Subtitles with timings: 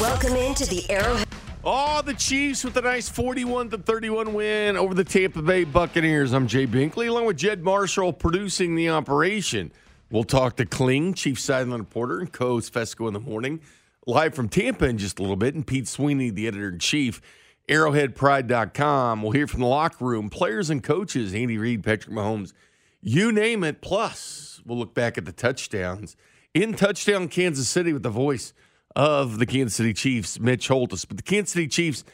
[0.00, 1.26] Welcome into the Arrowhead.
[1.64, 6.32] Oh, the Chiefs with a nice 41 to 31 win over the Tampa Bay Buccaneers.
[6.32, 9.72] I'm Jay Binkley, along with Jed Marshall, producing the operation.
[10.08, 13.60] We'll talk to Kling, Chief Sideline Reporter, and co-host Fesco in the morning,
[14.06, 17.20] live from Tampa in just a little bit, and Pete Sweeney, the editor in chief,
[17.68, 19.22] ArrowheadPride.com.
[19.22, 22.52] We'll hear from the locker room, players and coaches, Andy Reid, Patrick Mahomes,
[23.00, 23.80] you name it.
[23.80, 26.14] Plus, we'll look back at the touchdowns
[26.54, 28.52] in touchdown Kansas City with the voice
[28.96, 31.04] of the Kansas City Chiefs, Mitch Holthus.
[31.04, 32.04] But the Kansas City Chiefs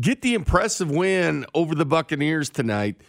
[0.00, 3.00] get the impressive win over the Buccaneers tonight,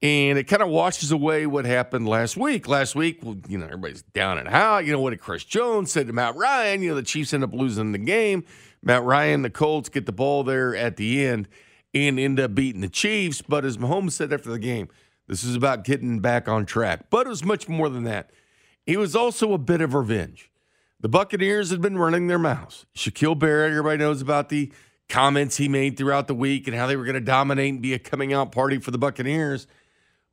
[0.00, 2.68] and it kind of washes away what happened last week.
[2.68, 4.84] Last week, well, you know, everybody's down and out.
[4.84, 6.82] You know what Chris Jones said to Matt Ryan?
[6.82, 8.44] You know, the Chiefs end up losing the game.
[8.82, 11.48] Matt Ryan, the Colts get the ball there at the end
[11.94, 13.42] and end up beating the Chiefs.
[13.42, 14.88] But as Mahomes said after the game,
[15.26, 17.10] this is about getting back on track.
[17.10, 18.30] But it was much more than that.
[18.86, 20.47] It was also a bit of revenge.
[21.00, 22.84] The Buccaneers had been running their mouths.
[22.92, 24.72] Shaquille Barrett, everybody knows about the
[25.08, 27.94] comments he made throughout the week and how they were going to dominate and be
[27.94, 29.68] a coming out party for the Buccaneers,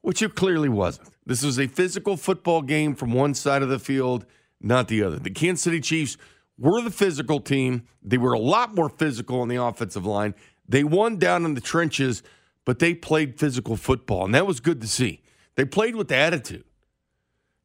[0.01, 1.09] which it clearly wasn't.
[1.23, 4.25] This was a physical football game from one side of the field,
[4.59, 5.17] not the other.
[5.17, 6.17] The Kansas City Chiefs
[6.57, 7.83] were the physical team.
[8.01, 10.33] They were a lot more physical on the offensive line.
[10.67, 12.23] They won down in the trenches,
[12.65, 15.21] but they played physical football, and that was good to see.
[15.57, 16.63] They played with the attitude.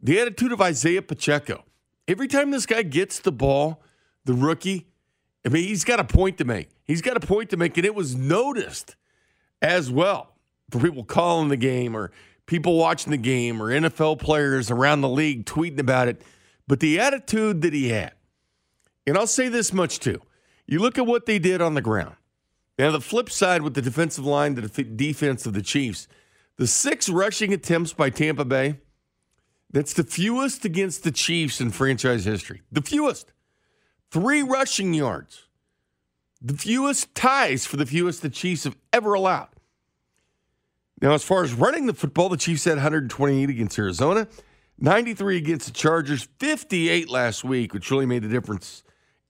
[0.03, 1.65] The attitude of Isaiah Pacheco.
[2.11, 3.81] Every time this guy gets the ball,
[4.25, 4.89] the rookie,
[5.47, 6.69] I mean, he's got a point to make.
[6.85, 8.97] He's got a point to make, and it was noticed
[9.63, 10.35] as well
[10.73, 12.11] for people calling the game or
[12.47, 16.21] people watching the game or NFL players around the league tweeting about it.
[16.67, 18.15] But the attitude that he had,
[19.07, 20.21] and I'll say this much too
[20.67, 22.17] you look at what they did on the ground.
[22.77, 26.09] Now, the flip side with the defensive line, the def- defense of the Chiefs,
[26.57, 28.81] the six rushing attempts by Tampa Bay
[29.73, 32.63] that's the fewest against the Chiefs in franchise history.
[32.73, 33.33] The fewest.
[34.11, 35.47] Three rushing yards.
[36.43, 39.49] The fewest ties for the fewest the Chiefs have ever allowed.
[41.01, 44.29] Now, as far as running the football, the Chiefs had 128 against Arizona,
[44.79, 48.83] 93 against the Chargers, 58 last week, which really made a difference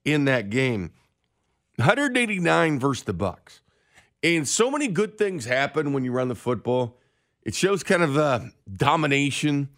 [0.03, 0.91] in that game.
[1.77, 3.61] 189 versus the Bucks.
[4.23, 6.97] And so many good things happen when you run the football.
[7.43, 9.69] It shows kind of uh, domination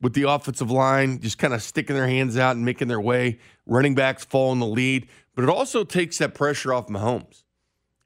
[0.00, 3.38] with the offensive line, just kind of sticking their hands out and making their way.
[3.66, 7.42] Running backs fall in the lead, but it also takes that pressure off Mahomes.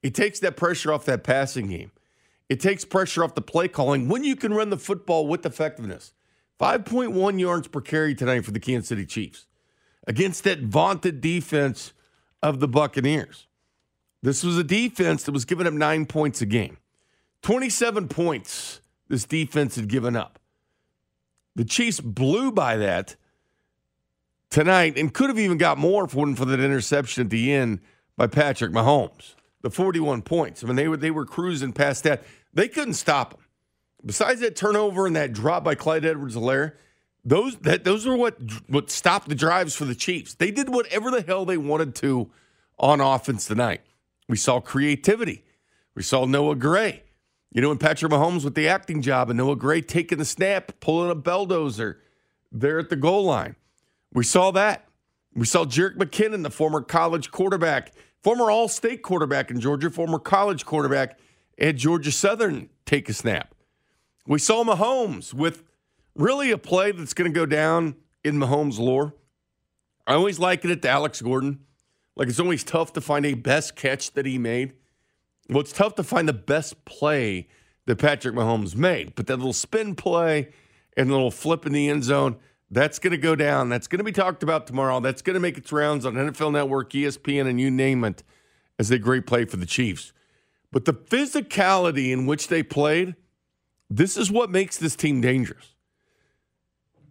[0.03, 1.93] It takes that pressure off that passing game.
[2.49, 6.13] It takes pressure off the play calling when you can run the football with effectiveness.
[6.59, 9.47] 5.1 yards per carry tonight for the Kansas City Chiefs
[10.07, 11.93] against that vaunted defense
[12.43, 13.47] of the Buccaneers.
[14.23, 16.79] This was a defense that was giving up nine points a game.
[17.43, 20.40] 27 points this defense had given up.
[21.57, 23.17] The Chiefs blew by that
[24.51, 27.53] tonight and could have even got more if it wasn't for that interception at the
[27.53, 27.81] end
[28.17, 29.35] by Patrick Mahomes.
[29.63, 30.65] The 41 points.
[30.65, 32.23] I mean, they were they were cruising past that.
[32.53, 33.41] They couldn't stop them.
[34.05, 36.73] Besides that turnover and that drop by Clyde Edwards-Helaire,
[37.25, 40.35] those that those were what what stopped the drives for the Chiefs.
[40.35, 42.31] They did whatever the hell they wanted to
[42.79, 43.83] on offense tonight.
[44.29, 45.45] We saw creativity.
[45.95, 47.03] We saw Noah Gray.
[47.53, 50.73] You know, and Patrick Mahomes with the acting job and Noah Gray taking the snap,
[50.81, 51.97] pulling a belldozer
[52.53, 53.57] there at the goal line.
[54.13, 54.89] We saw that.
[55.35, 60.19] We saw Jerick McKinnon, the former college quarterback, former all state quarterback in Georgia, former
[60.19, 61.19] college quarterback
[61.59, 63.55] at Georgia Southern, take a snap.
[64.27, 65.63] We saw Mahomes with
[66.15, 69.15] really a play that's going to go down in Mahomes' lore.
[70.07, 71.61] I always liken it to Alex Gordon.
[72.17, 74.75] Like it's always tough to find a best catch that he made.
[75.51, 77.49] Well, it's tough to find the best play
[77.87, 80.53] that Patrick Mahomes made, but that little spin play
[80.97, 82.37] and the little flip in the end zone,
[82.71, 83.69] that's going to go down.
[83.69, 85.01] That's going to be talked about tomorrow.
[85.01, 88.23] That's going to make its rounds on NFL Network, ESPN, and you name it
[88.79, 90.13] as a great play for the Chiefs.
[90.71, 93.17] But the physicality in which they played,
[93.89, 95.75] this is what makes this team dangerous.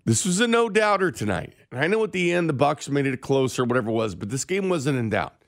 [0.06, 1.56] This was a no doubter tonight.
[1.72, 4.16] And I know at the end the Bucks made it closer, or whatever it was,
[4.16, 5.39] but this game wasn't in doubt.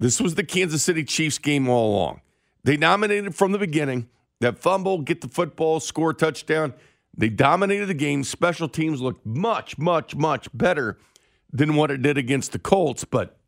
[0.00, 2.22] This was the Kansas City Chiefs game all along.
[2.64, 4.08] They dominated from the beginning.
[4.40, 6.72] That fumble, get the football, score touchdown.
[7.14, 8.24] They dominated the game.
[8.24, 10.98] Special teams looked much, much, much better
[11.52, 13.38] than what it did against the Colts, but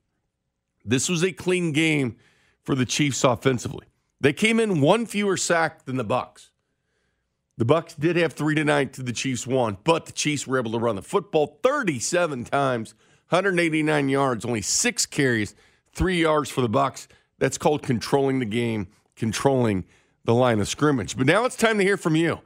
[0.84, 2.16] this was a clean game
[2.62, 3.87] for the Chiefs offensively.
[4.20, 6.50] They came in one fewer sack than the Bucks.
[7.56, 10.72] The Bucks did have three tonight to the Chiefs one, but the Chiefs were able
[10.72, 12.94] to run the football 37 times,
[13.31, 15.54] 189 yards, only six carries
[15.93, 17.09] three yards for the Bucks.
[17.39, 19.85] That's called controlling the game, controlling
[20.25, 21.17] the line of scrimmage.
[21.17, 22.41] But now it's time to hear from you.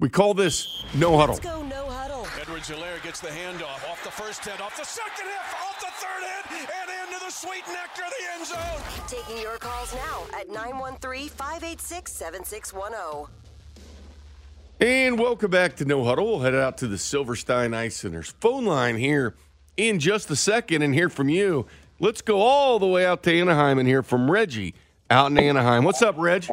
[0.00, 1.34] We call this no huddle.
[1.34, 2.26] Let's go, no huddle.
[2.40, 5.90] Edwards Helaire gets the handoff off the first hit, off the second hit, off the
[5.90, 9.06] third hit, and into the the sweet nectar of the end zone.
[9.06, 13.26] Taking your calls now at 913 586 7610.
[14.80, 16.24] And welcome back to No Huddle.
[16.24, 19.34] We'll head out to the Silverstein Eye Centers phone line here
[19.76, 21.66] in just a second and hear from you.
[22.00, 24.74] Let's go all the way out to Anaheim and hear from Reggie
[25.10, 25.84] out in Anaheim.
[25.84, 26.46] What's up, Reg?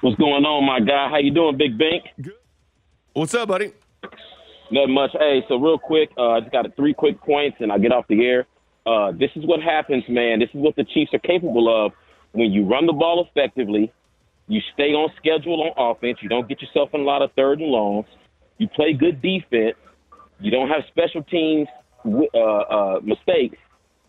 [0.00, 1.08] What's going on, my guy?
[1.10, 2.04] How you doing, Big Bink?
[2.20, 2.34] Good.
[3.14, 3.72] What's up, buddy?
[4.70, 5.10] Not much.
[5.12, 7.92] Hey, so real quick, uh, I just got a three quick points, and I get
[7.92, 8.46] off the air.
[8.84, 10.40] Uh, this is what happens, man.
[10.40, 11.92] This is what the Chiefs are capable of
[12.32, 13.92] when you run the ball effectively
[14.48, 16.18] you stay on schedule on offense.
[16.20, 18.06] You don't get yourself in a lot of third and longs.
[18.58, 19.76] You play good defense.
[20.40, 21.68] You don't have special teams
[22.04, 23.56] uh, uh, mistakes,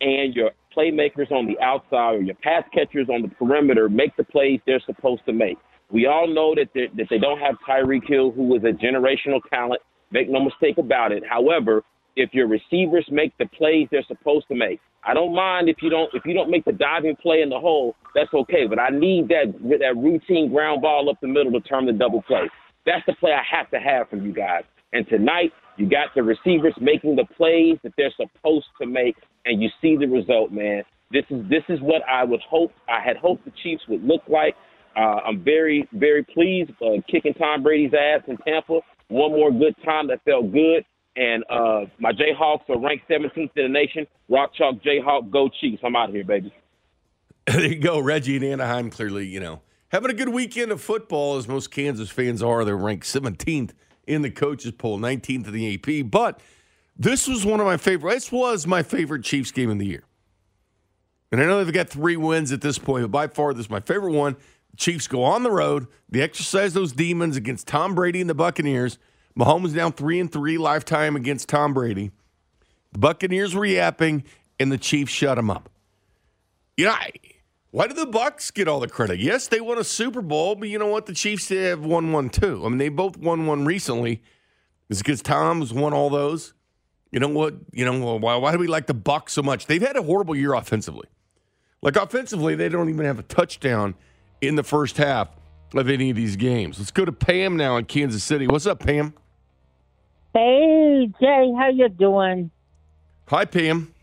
[0.03, 4.23] and your playmakers on the outside or your pass catchers on the perimeter make the
[4.23, 5.57] plays they're supposed to make.
[5.91, 9.81] We all know that that they don't have Tyreek Hill, who is a generational talent.
[10.11, 11.23] Make no mistake about it.
[11.27, 11.83] However,
[12.15, 15.89] if your receivers make the plays they're supposed to make, I don't mind if you
[15.89, 17.95] don't if you don't make the diving play in the hole.
[18.15, 21.85] That's okay, but I need that that routine ground ball up the middle to turn
[21.85, 22.49] the double play.
[22.85, 24.63] That's the play I have to have from you guys.
[24.93, 29.61] And tonight, you got the receivers making the plays that they're supposed to make, and
[29.61, 30.83] you see the result, man.
[31.11, 32.71] This is this is what I would hope.
[32.89, 34.55] I had hoped the Chiefs would look like.
[34.95, 38.79] Uh, I'm very very pleased uh, kicking Tom Brady's ass in Tampa.
[39.09, 40.85] One more good time that felt good.
[41.15, 44.07] And uh, my Jayhawks are ranked 17th in the nation.
[44.29, 45.83] Rock Chalk Jayhawk, go Chiefs.
[45.85, 46.51] I'm out here, baby.
[47.47, 47.99] there you go.
[47.99, 52.09] Reggie and Anaheim clearly, you know, having a good weekend of football, as most Kansas
[52.09, 52.65] fans are.
[52.65, 53.71] They're ranked 17th
[54.07, 56.09] in the coaches poll, 19th in the AP.
[56.09, 56.39] But
[56.97, 58.13] this was one of my favorite.
[58.13, 60.03] This was my favorite Chiefs game of the year.
[61.31, 63.69] And I know they've got three wins at this point, but by far, this is
[63.69, 64.35] my favorite one.
[64.77, 65.87] Chiefs go on the road.
[66.09, 68.97] They exercise those demons against Tom Brady and the Buccaneers–
[69.37, 72.11] Mahomes down three and three lifetime against Tom Brady.
[72.91, 74.23] The Buccaneers were yapping,
[74.59, 75.69] and the Chiefs shut them up.
[76.77, 76.95] You know,
[77.71, 79.19] why do the Bucks get all the credit?
[79.19, 81.07] Yes, they won a Super Bowl, but you know what?
[81.07, 82.63] The Chiefs have won one too.
[82.65, 84.21] I mean, they both won one recently.
[84.89, 86.53] It's because Tom's won all those.
[87.13, 87.53] You know what?
[87.71, 88.37] You know why?
[88.37, 89.67] Why do we like the Bucks so much?
[89.67, 91.07] They've had a horrible year offensively.
[91.83, 93.93] Like offensively, they don't even have a touchdown
[94.41, 95.29] in the first half
[95.75, 96.79] of any of these games.
[96.79, 98.47] Let's go to Pam now in Kansas City.
[98.47, 99.13] What's up, Pam?
[100.33, 102.49] Hey, Jay, how you doing?
[103.27, 103.93] Hi, Pam.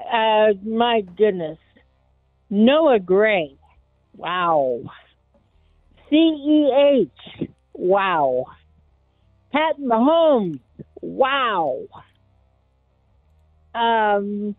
[0.00, 1.58] Uh, my goodness.
[2.50, 3.56] Noah Gray.
[4.16, 4.80] Wow.
[6.10, 7.48] CEH.
[7.74, 8.46] Wow.
[9.52, 10.58] Pat Mahomes.
[11.00, 11.86] Wow.
[13.74, 14.54] Um,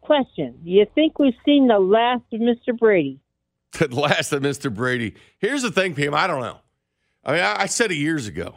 [0.00, 0.58] question.
[0.64, 2.76] Do you think we've seen the last of Mr.
[2.76, 3.20] Brady?
[3.78, 4.72] The last of Mr.
[4.72, 5.14] Brady.
[5.38, 6.14] Here's the thing, Pam.
[6.14, 6.60] I don't know.
[7.22, 8.56] I mean, I, I said it years ago.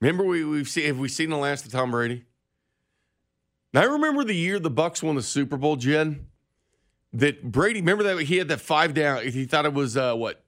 [0.00, 2.24] Remember we we've seen have we seen the last of Tom Brady?
[3.72, 6.26] Now I remember the year the Bucks won the Super Bowl, Jen.
[7.12, 9.24] That Brady, remember that he had that five down.
[9.26, 10.42] He thought it was uh, what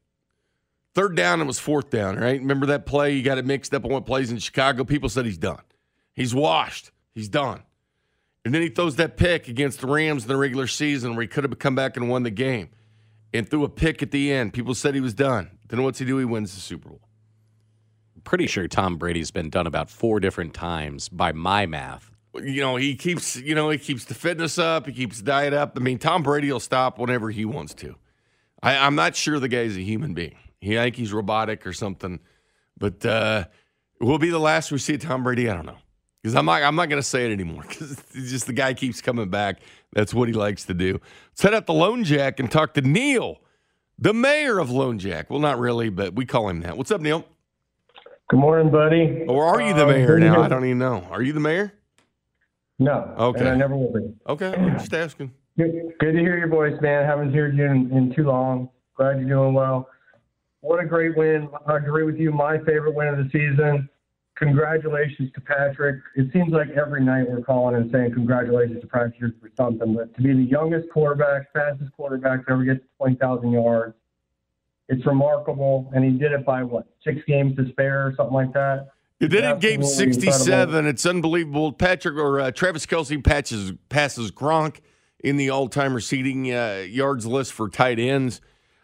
[0.95, 2.41] third down and it was fourth down, right?
[2.41, 3.15] Remember that play?
[3.15, 4.85] You got it mixed up on what plays in Chicago.
[4.85, 5.61] People said he's done.
[6.15, 6.91] He's washed.
[7.15, 7.63] He's done.
[8.45, 11.29] And then he throws that pick against the Rams in the regular season where he
[11.29, 12.71] could have come back and won the game.
[13.35, 14.53] And threw a pick at the end.
[14.53, 15.59] People said he was done.
[15.69, 16.19] Then what's he do?
[16.19, 17.01] He wins the Super Bowl
[18.25, 22.11] pretty sure Tom Brady's been done about four different times by my math.
[22.35, 25.53] You know, he keeps, you know, he keeps the fitness up, he keeps the diet
[25.53, 25.77] up.
[25.77, 27.97] I mean, Tom Brady will stop whenever he wants to.
[28.63, 30.37] I, am not sure the guy's a human being.
[30.61, 32.21] He, I think he's robotic or something.
[32.79, 33.47] But uh,
[34.01, 35.51] will be the last we see Tom Brady?
[35.51, 35.79] I don't know.
[36.23, 39.01] Because I'm not, I'm not going to say it anymore because just the guy keeps
[39.01, 39.59] coming back.
[39.93, 41.01] That's what he likes to do.
[41.31, 43.41] Let's head out to Lone Jack and talk to Neil,
[43.99, 45.31] the mayor of Lone Jack.
[45.31, 46.77] Well, not really, but we call him that.
[46.77, 47.25] What's up, Neil?
[48.31, 49.25] Good morning, buddy.
[49.29, 50.41] Or are you the uh, mayor now?
[50.41, 51.07] I don't even know.
[51.11, 51.73] Are you the mayor?
[52.79, 53.15] No.
[53.19, 53.49] Okay.
[53.49, 54.15] I never will be.
[54.29, 54.55] Okay.
[54.73, 55.33] Just asking.
[55.59, 57.05] Good, good to hear your voice, man.
[57.05, 58.71] Haven't heard you in, in too long.
[58.97, 59.89] Glad you're doing well.
[60.61, 61.49] What a great win.
[61.67, 62.31] I agree with you.
[62.31, 63.89] My favorite win of the season.
[64.37, 66.01] Congratulations to Patrick.
[66.17, 70.15] It seems like every night we're calling and saying congratulations to Patrick for something, but
[70.17, 73.95] to be the youngest quarterback, fastest quarterback to ever get to 20,000 yards,
[74.89, 78.53] it's remarkable, and he did it by what six games to spare or something like
[78.55, 78.89] that.
[79.21, 80.41] He did it game 67.
[80.41, 80.89] Incredible.
[80.89, 81.73] It's unbelievable.
[81.73, 84.81] Patrick or uh, Travis Kelce patches, passes Gronk
[85.23, 88.41] in the all-time receiving uh, yards list for tight ends.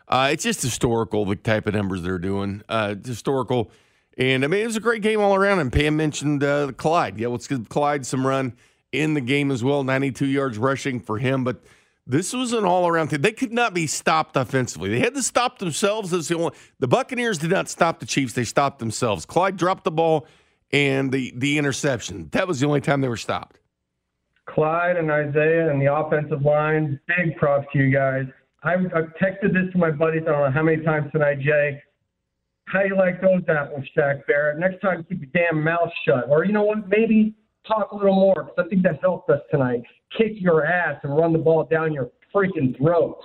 [0.06, 2.62] Uh, it's just historical, the type of numbers they're doing.
[2.68, 3.70] Uh, historical.
[4.18, 5.60] And, I mean, it was a great game all around.
[5.60, 7.18] And Pam mentioned uh, Clyde.
[7.18, 8.54] Yeah, let's give Clyde some run
[8.92, 9.84] in the game as well.
[9.84, 11.44] 92 yards rushing for him.
[11.44, 11.62] But–
[12.08, 13.20] this was an all-around thing.
[13.20, 14.88] They could not be stopped offensively.
[14.88, 16.14] They had to stop themselves.
[16.14, 18.32] As the only the Buccaneers did not stop the Chiefs.
[18.32, 19.26] They stopped themselves.
[19.26, 20.26] Clyde dropped the ball
[20.72, 22.30] and the the interception.
[22.32, 23.60] That was the only time they were stopped.
[24.46, 28.24] Clyde and Isaiah and the offensive line, big props to you guys.
[28.64, 31.82] I've, I've texted this to my buddies, I don't know how many times tonight, Jay.
[32.72, 34.58] How you like those apples, Shaq Barrett?
[34.58, 36.26] Next time, keep your damn mouth shut.
[36.28, 36.88] Or you know what?
[36.88, 37.34] Maybe
[37.66, 39.82] talk a little more because I think that helped us tonight.
[40.16, 43.24] Kick your ass and run the ball down your freaking throats.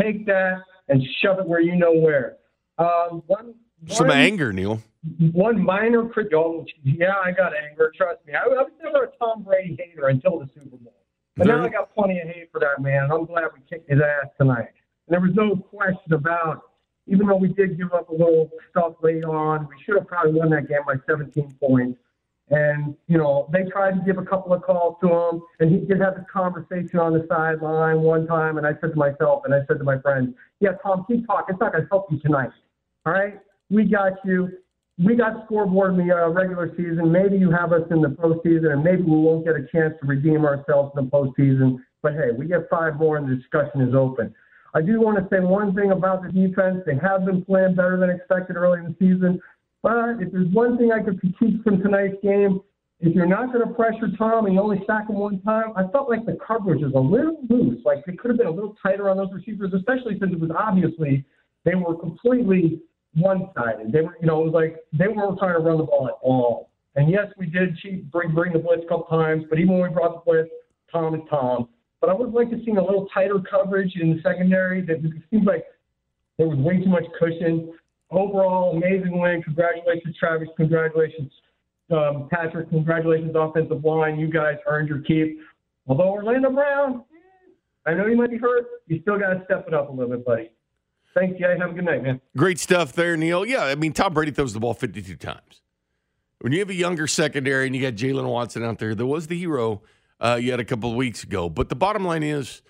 [0.00, 0.58] Take that
[0.88, 2.36] and shove it where you know where.
[2.78, 3.54] Um, one,
[3.86, 4.80] Some one- anger, Neil.
[5.32, 6.32] one minor crit.
[6.34, 7.92] Oh, yeah, I got anger.
[7.96, 8.32] Trust me.
[8.34, 10.94] I, I was never a Tom Brady hater until the Super Bowl.
[11.36, 13.10] But now I got plenty of hate for that man.
[13.10, 14.68] I'm glad we kicked his ass tonight.
[15.08, 16.62] And there was no question about,
[17.12, 20.32] even though we did give up a little stuff late on, we should have probably
[20.32, 21.98] won that game by 17 points.
[22.48, 25.86] And, you know, they tried to give a couple of calls to him, and he
[25.86, 28.56] did have this conversation on the sideline one time.
[28.56, 31.54] And I said to myself, and I said to my friends, yeah, Tom, keep talking.
[31.54, 32.50] It's not going to help you tonight.
[33.04, 33.38] All right?
[33.70, 34.48] We got you.
[35.02, 37.10] We got scoreboard in the uh, regular season.
[37.10, 40.06] Maybe you have us in the postseason, and maybe we won't get a chance to
[40.06, 41.78] redeem ourselves in the postseason.
[42.02, 44.34] But hey, we get five more, and the discussion is open.
[44.74, 46.82] I do want to say one thing about the defense.
[46.86, 49.40] They have been playing better than expected early in the season.
[49.82, 52.60] But if there's one thing I could critique from tonight's game,
[53.00, 55.88] if you're not going to pressure Tom and you only sack him one time, I
[55.88, 57.84] felt like the coverage was a little loose.
[57.84, 60.50] Like they could have been a little tighter on those receivers, especially since it was
[60.56, 61.24] obviously
[61.64, 62.80] they were completely
[63.14, 63.92] one-sided.
[63.92, 66.14] They were, you know, it was like they weren't trying to run the ball at
[66.22, 66.70] all.
[66.94, 69.90] And yes, we did cheat, bring bring the blitz a couple times, but even when
[69.90, 70.50] we brought the blitz,
[70.90, 71.68] Tom is Tom.
[72.02, 74.84] But I would liked to see a little tighter coverage in the secondary.
[74.84, 75.64] That it seems like
[76.36, 77.72] there was way too much cushion.
[78.10, 79.40] Overall, amazing win.
[79.42, 80.48] Congratulations, Travis.
[80.56, 81.30] Congratulations,
[81.92, 82.70] um, Patrick.
[82.70, 84.18] Congratulations, offensive line.
[84.18, 85.38] You guys earned your keep.
[85.86, 87.04] Although Orlando Brown,
[87.86, 88.66] I know you might be hurt.
[88.88, 90.50] You still got to step it up a little bit, buddy.
[91.14, 91.56] Thanks, Jay.
[91.56, 92.20] Have a good night, man.
[92.36, 93.46] Great stuff there, Neil.
[93.46, 95.62] Yeah, I mean, Tom Brady throws the ball 52 times.
[96.40, 99.28] When you have a younger secondary and you got Jaylen Watson out there, there was
[99.28, 99.82] the hero
[100.22, 101.50] uh, you had a couple of weeks ago.
[101.50, 102.62] But the bottom line is,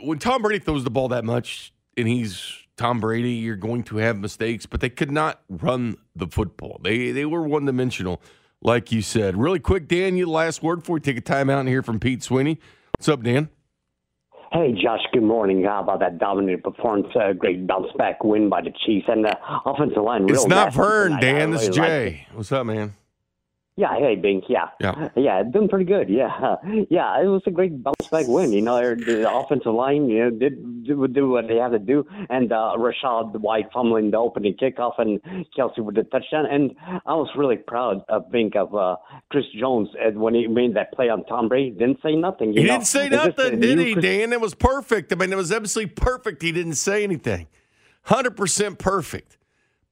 [0.00, 3.96] when Tom Brady throws the ball that much and he's Tom Brady, you're going to
[3.96, 6.80] have mistakes, but they could not run the football.
[6.82, 8.22] They they were one dimensional,
[8.62, 9.36] like you said.
[9.36, 12.22] Really quick, Dan, you last word before we take a timeout and hear from Pete
[12.22, 12.58] Sweeney.
[12.96, 13.50] What's up, Dan?
[14.52, 15.64] Hey, Josh, good morning.
[15.64, 17.08] How about that dominant performance?
[17.16, 20.28] Uh, great bounce back win by the Chiefs and the offensive line.
[20.28, 21.50] It's not Vern, Dan.
[21.50, 22.10] This is really liked it.
[22.10, 22.26] Jay.
[22.34, 22.92] What's up, man?
[23.76, 24.44] Yeah, hey, Bink.
[24.48, 24.66] Yeah.
[24.80, 25.08] Yeah.
[25.16, 26.08] Yeah, doing pretty good.
[26.10, 26.56] Yeah.
[26.90, 28.52] Yeah, it was a great bounce back win.
[28.52, 32.04] You know, the offensive line, you know, did, did, do what they had to do.
[32.28, 35.20] And uh, Rachaad White fumbling the opening kickoff and
[35.56, 36.44] Kelce with the touchdown.
[36.50, 36.72] And
[37.06, 38.96] I was really proud of Bink of uh,
[39.30, 41.70] Chris Jones uh, when he made that play on Tom Brady.
[41.70, 42.52] Didn't say nothing.
[42.52, 42.74] You He know?
[42.74, 44.32] didn't say nothing, did he, Chris- Dan?
[44.34, 45.12] It was perfect.
[45.12, 46.42] I mean, it was absolutely perfect.
[46.42, 47.46] He didn't say anything.
[48.06, 49.38] 100% perfect.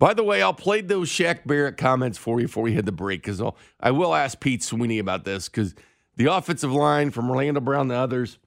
[0.00, 2.90] By the way, I'll play those Shaq Barrett comments for you before we hit the
[2.92, 3.42] break because
[3.80, 5.74] I will ask Pete Sweeney about this because
[6.16, 8.38] the offensive line from Orlando Brown to others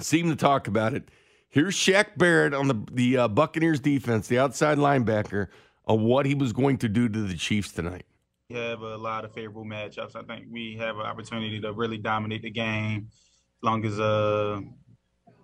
[0.00, 1.08] seem to talk about it.
[1.48, 5.46] Here's Shaq Barrett on the, the uh, Buccaneers defense, the outside linebacker,
[5.86, 8.04] on what he was going to do to the Chiefs tonight.
[8.48, 10.16] We have a lot of favorable matchups.
[10.16, 13.06] I think we have an opportunity to really dominate the game.
[13.10, 14.60] As long as uh,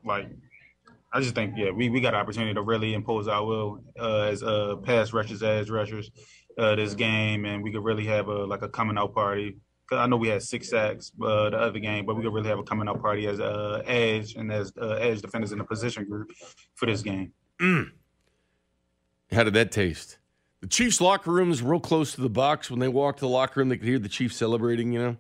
[0.05, 0.27] like,
[1.17, 4.23] I just think yeah, we, we got an opportunity to really impose our will uh,
[4.33, 6.11] as uh pass rushers, as rushers,
[6.59, 9.57] uh, this game, and we could really have a like a coming out party.
[9.89, 12.49] 'Cause I know we had six sacks uh, the other game, but we could really
[12.49, 15.65] have a coming out party as uh, edge and as uh, edge defenders in the
[15.65, 16.33] position group
[16.75, 17.33] for this game.
[19.33, 20.19] How did that taste?
[20.61, 22.69] The Chiefs' locker room is real close to the box.
[22.71, 25.17] When they walk to the locker room, they could hear the Chiefs celebrating, you know,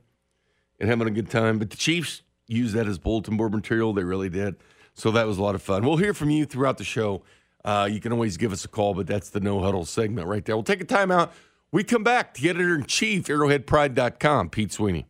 [0.80, 1.58] and having a good time.
[1.58, 3.92] But the Chiefs used that as bulletin board material.
[3.92, 4.56] They really did.
[4.96, 5.84] So that was a lot of fun.
[5.84, 7.22] We'll hear from you throughout the show.
[7.64, 10.44] Uh, you can always give us a call, but that's the no huddle segment right
[10.44, 10.56] there.
[10.56, 11.30] We'll take a timeout.
[11.70, 12.32] We come back.
[12.34, 15.06] To editor in chief, arrowheadpride.com, Pete Sweeney.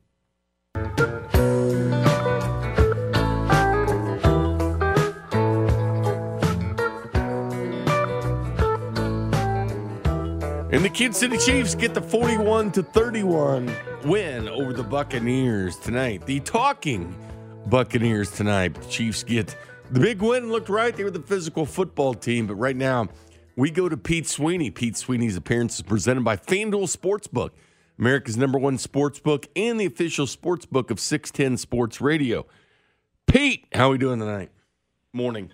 [10.73, 13.71] And the Kid City Chiefs get the 41 to 31
[14.05, 16.27] win over the Buccaneers tonight.
[16.27, 17.15] The talking
[17.67, 18.75] Buccaneers tonight.
[18.75, 19.57] The Chiefs get
[19.91, 20.51] the big win.
[20.51, 20.95] Looked right.
[20.95, 22.47] They were the physical football team.
[22.47, 23.09] But right now,
[23.57, 24.71] we go to Pete Sweeney.
[24.71, 27.51] Pete Sweeney's appearance is presented by FanDuel Sportsbook,
[27.99, 32.47] America's number one sports book and the official sports book of 610 Sports Radio.
[33.27, 34.51] Pete, how are we doing tonight?
[35.13, 35.51] Morning.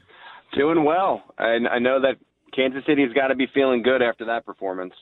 [0.57, 1.23] Doing well.
[1.39, 2.17] And I know that
[2.55, 4.95] Kansas City's got to be feeling good after that performance.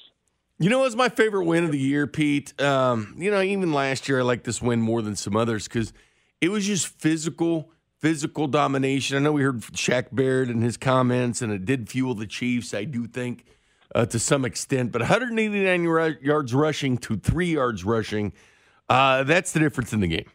[0.58, 2.60] You know, it's my favorite win of the year, Pete.
[2.60, 5.92] Um, you know, even last year, I like this win more than some others because
[6.42, 7.70] it was just physical,
[8.00, 9.16] physical domination.
[9.16, 12.74] I know we heard Shaq Barrett and his comments, and it did fuel the Chiefs,
[12.74, 13.44] I do think,
[13.94, 14.90] uh, to some extent.
[14.90, 18.32] But 189 ru- yards rushing to three yards rushing,
[18.88, 20.30] uh, that's the difference in the game.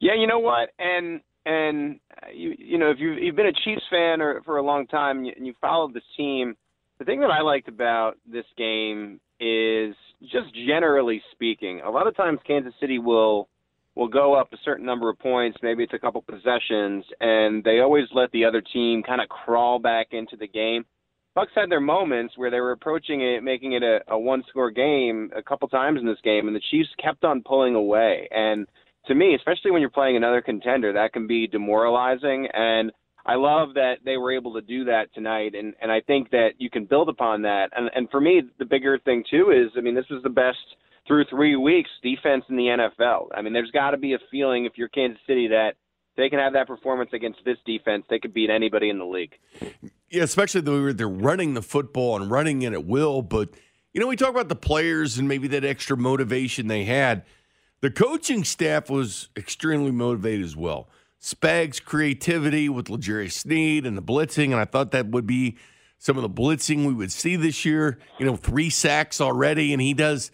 [0.00, 3.52] Yeah, you know what, and and uh, you you know if you you've been a
[3.52, 6.56] Chiefs fan or, for a long time and you, and you followed this team,
[6.98, 12.16] the thing that I liked about this game is just generally speaking, a lot of
[12.16, 13.48] times Kansas City will
[13.98, 17.80] will go up a certain number of points, maybe it's a couple possessions, and they
[17.80, 20.84] always let the other team kind of crawl back into the game.
[21.34, 25.30] Bucks had their moments where they were approaching it, making it a, a one-score game
[25.36, 28.28] a couple times in this game, and the Chiefs kept on pulling away.
[28.30, 28.68] And
[29.06, 32.46] to me, especially when you're playing another contender, that can be demoralizing.
[32.54, 32.92] And
[33.26, 36.50] I love that they were able to do that tonight, and and I think that
[36.58, 37.70] you can build upon that.
[37.76, 40.56] And and for me, the bigger thing too is, I mean, this was the best
[41.08, 43.28] through three weeks defense in the NFL.
[43.34, 45.72] I mean, there's got to be a feeling if you're Kansas City that
[46.16, 49.32] they can have that performance against this defense, they could beat anybody in the league.
[50.10, 53.22] Yeah, especially the they're running the football and running it at will.
[53.22, 53.50] But
[53.92, 57.24] you know, we talk about the players and maybe that extra motivation they had.
[57.80, 60.88] The coaching staff was extremely motivated as well.
[61.20, 65.56] Spags' creativity with L'Jarius Sneed and the blitzing, and I thought that would be
[65.98, 67.98] some of the blitzing we would see this year.
[68.18, 70.30] You know, three sacks already, and he does.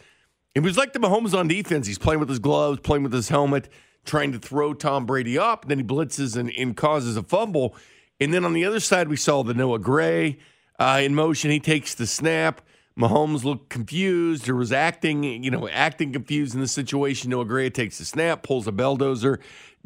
[0.54, 1.86] It was like the Mahomes on defense.
[1.86, 3.68] He's playing with his gloves, playing with his helmet,
[4.04, 5.66] trying to throw Tom Brady up.
[5.66, 7.74] Then he blitzes and, and causes a fumble.
[8.20, 10.38] And then on the other side, we saw the Noah Gray
[10.78, 11.50] uh, in motion.
[11.50, 12.60] He takes the snap.
[12.96, 17.30] Mahomes looked confused or was acting, you know, acting confused in the situation.
[17.30, 19.40] Noah Gray takes the snap, pulls a belldozer,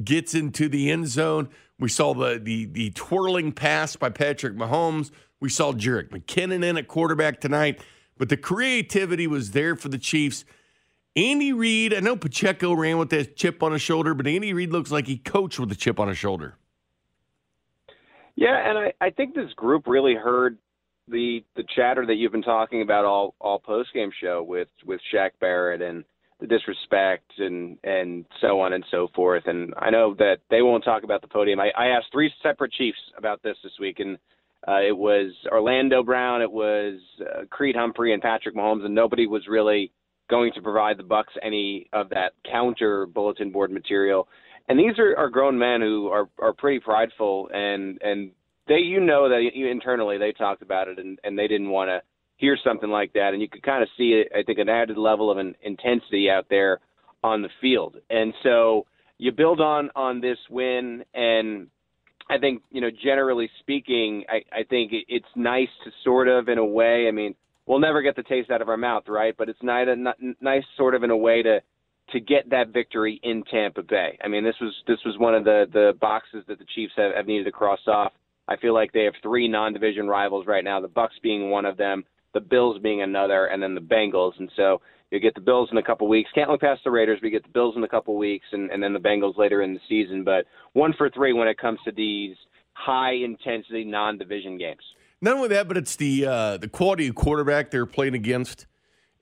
[0.05, 1.49] gets into the end zone.
[1.79, 5.11] We saw the the the twirling pass by Patrick Mahomes.
[5.41, 7.81] We saw Jerick McKinnon in at quarterback tonight,
[8.19, 10.45] but the creativity was there for the Chiefs.
[11.19, 14.71] Andy Reid, I know Pacheco ran with that chip on his shoulder, but Andy Reid
[14.71, 16.57] looks like he coached with a chip on his shoulder.
[18.37, 20.59] Yeah, and I, I think this group really heard
[21.09, 25.01] the the chatter that you've been talking about all all post game show with with
[25.13, 26.05] Shaq Barrett and
[26.39, 29.43] the disrespect and and so on and so forth.
[29.47, 31.59] And I know that they won't talk about the podium.
[31.59, 34.19] I, I asked three separate chiefs about this this week, and
[34.69, 39.27] uh, it was Orlando Brown, it was uh, Creed Humphrey, and Patrick Mahomes, and nobody
[39.27, 39.91] was really
[40.29, 44.29] going to provide the Bucks any of that counter bulletin board material.
[44.69, 48.31] And these are, are grown men who are are pretty prideful and and
[48.69, 52.03] they you know that internally they talked about it and and they didn't want to
[52.37, 55.31] hear something like that and you could kind of see I think an added level
[55.31, 56.81] of an intensity out there
[57.25, 57.97] on the field.
[58.11, 58.87] And so
[59.17, 61.69] you build on on this win and
[62.31, 66.59] I think you know generally speaking I I think it's nice to sort of in
[66.59, 67.35] a way I mean
[67.69, 69.87] we'll never get the taste out of our mouth right but it's nice
[70.41, 71.61] nice sort of in a way to
[72.13, 74.19] to get that victory in Tampa Bay.
[74.25, 77.15] I mean, this was this was one of the the boxes that the Chiefs have,
[77.15, 78.13] have needed to cross off.
[78.49, 80.81] I feel like they have three non-division rivals right now.
[80.81, 84.33] The Bucks being one of them, the Bills being another, and then the Bengals.
[84.39, 86.31] And so you get the Bills in a couple weeks.
[86.35, 87.21] Can't look past the Raiders.
[87.23, 89.75] We get the Bills in a couple weeks, and, and then the Bengals later in
[89.75, 90.25] the season.
[90.25, 92.37] But one for three when it comes to these
[92.73, 94.83] high intensity non-division games.
[95.21, 98.67] Not only that, but it's the uh, the quality of quarterback they're playing against.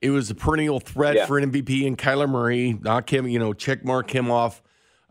[0.01, 1.25] It was a perennial threat Yeah.
[1.25, 2.73] for an MVP and Kyler Murray.
[2.81, 4.61] Knock him, you know, check mark him off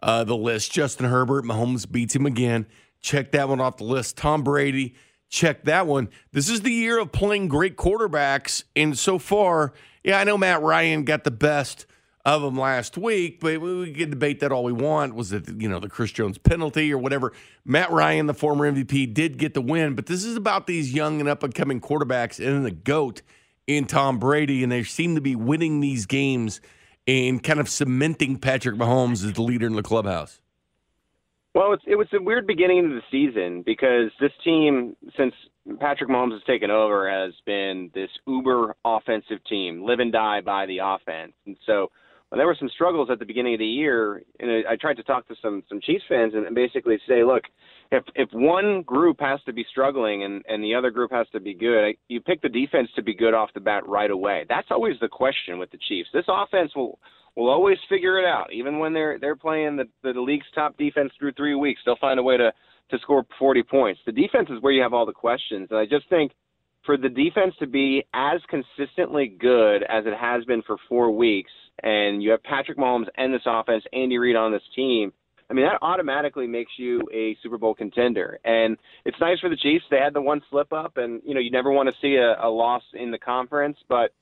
[0.03, 0.70] uh, the list.
[0.72, 2.66] Justin Herbert, Mahomes beats him again.
[3.01, 4.16] Check that one off the list.
[4.16, 4.94] Tom Brady,
[5.29, 6.09] check that one.
[6.33, 8.62] This is the year of playing great quarterbacks.
[8.77, 9.72] And so far,
[10.05, 11.87] yeah, I know Matt Ryan got the best
[12.27, 15.15] of them last week, but we can debate that all we want.
[15.15, 17.33] Was it, you know, the Chris Jones penalty or whatever?
[17.65, 21.21] Matt Ryan, the former MVP, did get the win, but this is about these young
[21.21, 23.23] and up and coming quarterbacks and the GOAT
[23.69, 26.61] in Tom Brady, and they seem to be winning these games
[27.07, 30.41] and kind of cementing Patrick Mahomes as the leader in the clubhouse.
[31.55, 35.33] Well, it's, it was a weird beginning of the season because this team, since
[35.79, 40.67] Patrick Mahomes has taken over, has been this uber offensive team, live and die by
[40.67, 41.33] the offense.
[41.47, 41.93] And so
[42.33, 45.29] there were some struggles at the beginning of the year, and I tried to talk
[45.29, 47.45] to some some Chiefs fans and basically say, look,
[47.93, 51.41] if if one group has to be struggling and and the other group has to
[51.41, 54.45] be good, you pick the defense to be good off the bat right away.
[54.49, 56.09] That's always the question with the Chiefs.
[56.12, 56.99] This offense will
[57.37, 61.12] will always figure it out, even when they're they're playing the the league's top defense
[61.19, 61.81] through three weeks.
[61.85, 62.53] They'll find a way to
[62.91, 64.01] to score 40 points.
[64.07, 66.33] The defense is where you have all the questions, and I just think
[66.87, 71.51] for the defense to be as consistently good as it has been for four weeks,
[71.83, 75.12] and you have Patrick Mahomes and this offense, Andy Reid on this team.
[75.51, 78.38] I mean, that automatically makes you a Super Bowl contender.
[78.44, 79.85] And it's nice for the Chiefs.
[79.90, 82.44] They had the one slip up, and you know you never want to see a,
[82.44, 84.12] a loss in the conference, but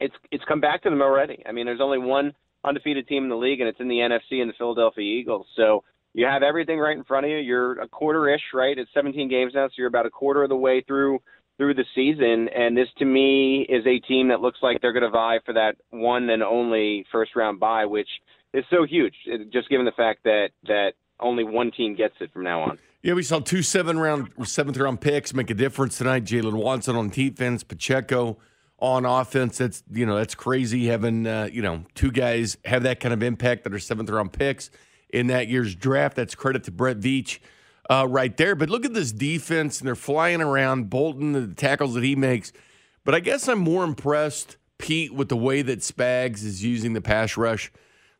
[0.00, 1.42] it's it's come back to them already.
[1.46, 2.32] I mean, there's only one
[2.64, 5.46] undefeated team in the league, and it's in the NFC and the Philadelphia Eagles.
[5.56, 7.38] So you have everything right in front of you.
[7.38, 8.76] You're a quarter ish, right?
[8.76, 11.20] It's 17 games now, so you're about a quarter of the way through
[11.58, 12.48] through the season.
[12.48, 15.52] And this, to me, is a team that looks like they're going to vie for
[15.54, 18.08] that one and only first round bye, which
[18.54, 19.14] is so huge,
[19.52, 22.78] just given the fact that that only one team gets it from now on.
[23.02, 26.24] Yeah, we saw two seven round seventh round picks make a difference tonight.
[26.24, 28.38] Jaylen Watson on defense, Pacheco
[28.78, 29.58] on offense.
[29.58, 33.22] That's you know that's crazy having uh, you know two guys have that kind of
[33.22, 34.70] impact that are seventh round picks
[35.10, 36.16] in that year's draft.
[36.16, 37.38] That's credit to Brett Veach
[37.88, 38.54] uh, right there.
[38.54, 40.90] But look at this defense, and they're flying around.
[40.90, 42.52] Bolton, the tackles that he makes.
[43.04, 47.00] But I guess I'm more impressed, Pete, with the way that Spags is using the
[47.00, 47.72] pass rush.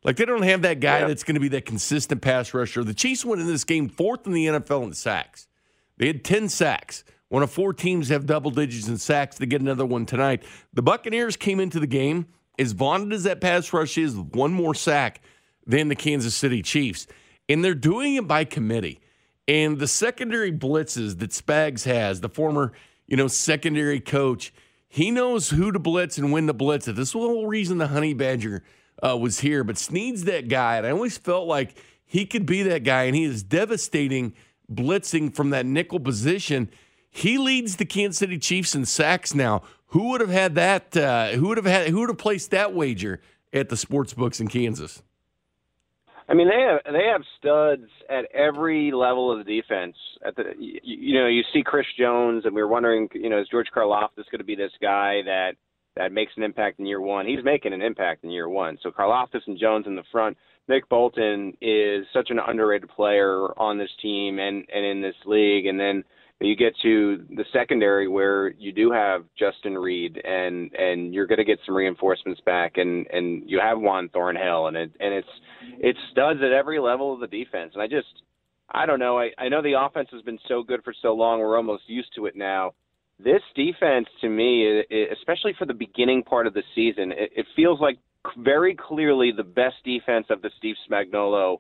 [0.05, 1.09] Like they don't have that guy yeah.
[1.09, 2.85] that's going to be that consistent pass rusher.
[2.85, 5.49] The Chiefs went in this game fourth in the NFL in sacks.
[5.97, 7.05] They had 10 sacks.
[7.29, 9.37] One of four teams have double digits in sacks.
[9.37, 10.45] They get another one tonight.
[10.73, 12.27] The Buccaneers came into the game
[12.59, 15.21] as vaunted as that pass rush is, one more sack
[15.67, 17.07] than the Kansas City Chiefs.
[17.49, 19.01] And they're doing it by committee.
[19.49, 22.75] And the secondary blitzes that Spags has, the former,
[23.07, 24.53] you know, secondary coach,
[24.89, 26.97] he knows who to blitz and when to blitz it.
[26.97, 28.63] This is the whole reason the Honey Badger
[29.03, 29.65] uh, was here.
[29.65, 30.77] But Sneed's that guy.
[30.77, 33.05] And I always felt like he could be that guy.
[33.05, 34.35] And he is devastating
[34.71, 36.71] blitzing from that nickel position.
[37.11, 39.63] He leads the Kansas City Chiefs in sacks now.
[39.89, 40.95] Who would have had that?
[40.95, 41.89] Uh, who would have had?
[41.89, 43.23] Who would have placed that wager
[43.55, 45.03] at the sports books in Kansas?
[46.29, 49.97] I mean, they have they have studs at every level of the defense.
[50.27, 53.41] At the you, you know, you see Chris Jones, and we were wondering, you know,
[53.41, 55.53] is George Karlaftis going to be this guy that
[55.97, 57.27] that makes an impact in year one?
[57.27, 58.79] He's making an impact in year one.
[58.83, 60.37] So Karlaftis and Jones in the front.
[60.69, 65.65] Nick Bolton is such an underrated player on this team and and in this league,
[65.65, 66.05] and then
[66.41, 71.39] you get to the secondary where you do have Justin Reid and and you're going
[71.39, 75.29] to get some reinforcements back and and you have Juan Thornhill and it and it's
[75.81, 77.73] it's studs at every level of the defense.
[77.75, 78.23] And I just
[78.71, 79.19] I don't know.
[79.19, 81.41] I I know the offense has been so good for so long.
[81.41, 82.73] We're almost used to it now.
[83.19, 87.81] This defense to me especially for the beginning part of the season it, it feels
[87.81, 87.99] like
[88.37, 91.59] very clearly the best defense of the Steve Spagnuolo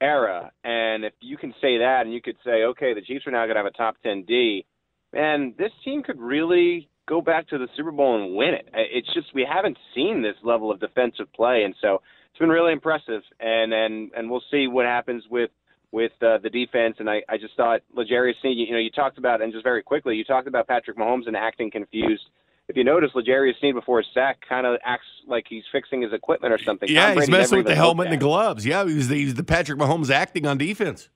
[0.00, 0.50] era.
[0.64, 3.44] And if you can say that and you could say, okay, the Chiefs are now
[3.44, 4.64] going to have a top 10 D,
[5.12, 8.68] and this team could really go back to the Super Bowl and win it.
[8.74, 12.72] It's just we haven't seen this level of defensive play, and so it's been really
[12.72, 13.22] impressive.
[13.40, 15.50] And and and we'll see what happens with
[15.92, 16.96] with uh, the defense.
[16.98, 20.16] And I I just thought Sneed, you know, you talked about and just very quickly,
[20.16, 22.24] you talked about Patrick Mahomes and acting confused
[22.68, 26.12] if you notice, L'Jarius Sneed before his sack kind of acts like he's fixing his
[26.12, 26.88] equipment or something.
[26.88, 28.66] Yeah, he's messing with the helmet and the gloves.
[28.66, 31.08] Yeah, he was the, the Patrick Mahomes acting on defense.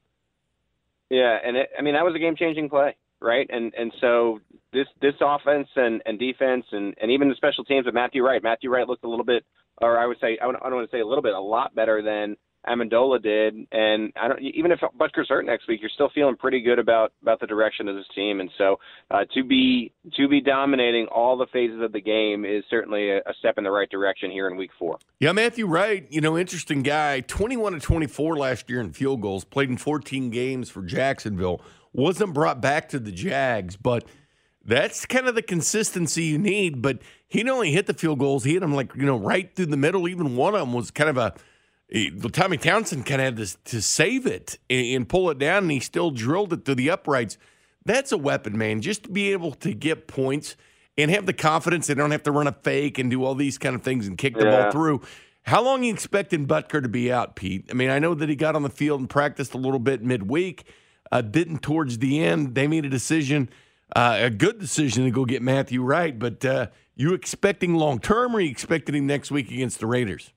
[1.09, 3.49] Yeah, and it, I mean that was a game changing play, right?
[3.51, 4.41] And and so
[4.73, 8.43] this this offense and, and defense and, and even the special teams with Matthew Wright.
[8.43, 9.45] Matthew Wright looked a little bit,
[9.79, 11.41] or I would say I don't, I don't want to say a little bit, a
[11.41, 14.40] lot better than Ammendola did, and I don't.
[14.42, 17.88] Even if Butker's hurt next week, you're still feeling pretty good about about the direction
[17.88, 18.40] of this team.
[18.40, 18.79] And so,
[19.11, 23.18] uh, to be to be dominating all the phases of the game is certainly a,
[23.18, 24.99] a, step in the right direction here in Week Four.
[25.20, 27.20] Yeah, Matthew Wright, you know, interesting guy.
[27.20, 29.44] 21 to 24 last year in field goals.
[29.44, 31.62] Played in 14 games for Jacksonville.
[31.94, 34.05] Wasn't brought back to the Jags, but
[34.64, 36.83] that's kind of the consistency you need.
[36.83, 39.55] But he not only hit the field goals, he hit them like you know right
[39.55, 40.09] through the middle.
[40.09, 41.33] Even one of them was kind of a
[42.33, 45.72] Tommy Townsend kind of had to, to save it and, and, pull it down, and
[45.72, 47.37] he still drilled it through the uprights.
[47.85, 48.81] That's a weapon, man.
[48.81, 50.57] Just to be able to get points
[50.96, 53.59] and have the confidence they don't have to run a fake and do all these
[53.59, 54.62] kind of things and kick the yeah.
[54.62, 55.00] ball through.
[55.44, 57.66] How long are you expecting Butker to be out, Pete?
[57.70, 60.03] I mean, I know that he got on the field and practiced a little bit
[60.03, 60.64] midweek.
[61.11, 62.55] Uh, didn't towards the end.
[62.55, 63.48] They made a decision,
[63.96, 66.16] uh, a good decision to go get Matthew Wright.
[66.16, 69.87] But uh, you expecting long term, or are you expecting him next week against the
[69.87, 70.33] Raiders?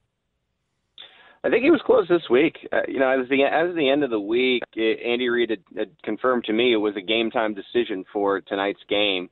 [1.46, 2.56] I think he was close this week.
[2.72, 5.64] Uh, you know, as the as the end of the week, it, Andy Reid had,
[5.78, 9.30] had confirmed to me it was a game time decision for tonight's game,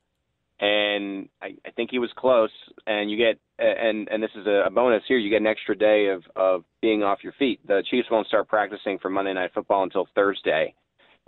[0.60, 2.50] and I, I think he was close.
[2.86, 5.16] And you get and and this is a bonus here.
[5.16, 7.66] You get an extra day of of being off your feet.
[7.66, 10.74] The Chiefs won't start practicing for Monday Night Football until Thursday,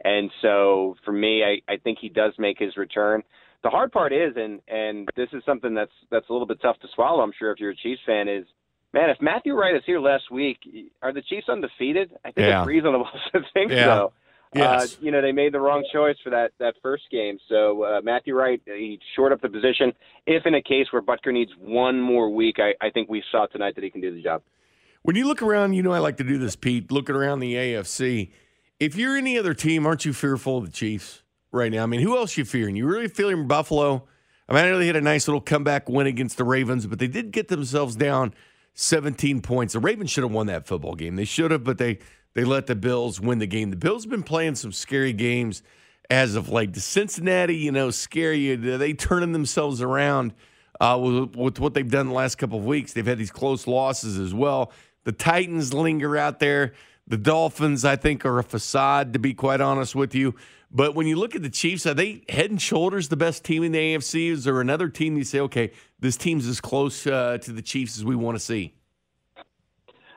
[0.04, 3.22] and so for me, I I think he does make his return.
[3.62, 6.78] The hard part is, and and this is something that's that's a little bit tough
[6.80, 7.22] to swallow.
[7.22, 8.44] I'm sure if you're a Chiefs fan is
[8.94, 10.58] Man, if Matthew Wright is here last week,
[11.02, 12.12] are the Chiefs undefeated?
[12.24, 12.60] I think yeah.
[12.60, 13.86] it's reasonable to think yeah.
[13.86, 14.12] so.
[14.54, 14.94] Yes.
[14.94, 17.38] Uh, you know, they made the wrong choice for that that first game.
[17.48, 19.92] So uh, Matthew Wright, he shored up the position.
[20.28, 23.46] If in a case where Butker needs one more week, I, I think we saw
[23.46, 24.42] tonight that he can do the job.
[25.02, 26.92] When you look around, you know I like to do this, Pete.
[26.92, 28.30] Looking around the AFC,
[28.78, 31.82] if you're any other team, aren't you fearful of the Chiefs right now?
[31.82, 32.76] I mean, who else you fearing?
[32.76, 34.06] You really feeling Buffalo?
[34.48, 37.00] I mean, I know they had a nice little comeback win against the Ravens, but
[37.00, 38.32] they did get themselves down
[38.74, 39.72] 17 points.
[39.72, 41.16] The Ravens should have won that football game.
[41.16, 41.98] They should have, but they
[42.34, 43.70] they let the Bills win the game.
[43.70, 45.62] The Bills have been playing some scary games
[46.10, 46.72] as of late.
[46.72, 48.56] Does Cincinnati, you know, scare you?
[48.56, 50.34] They turning themselves around
[50.80, 52.92] uh, with, with what they've done the last couple of weeks?
[52.92, 54.72] They've had these close losses as well.
[55.04, 56.72] The Titans linger out there.
[57.06, 60.34] The Dolphins, I think, are a facade, to be quite honest with you.
[60.70, 63.62] But when you look at the Chiefs, are they head and shoulders the best team
[63.62, 64.30] in the AFC?
[64.30, 67.96] Is there another team you say, okay, this team's as close uh, to the Chiefs
[67.98, 68.74] as we want to see?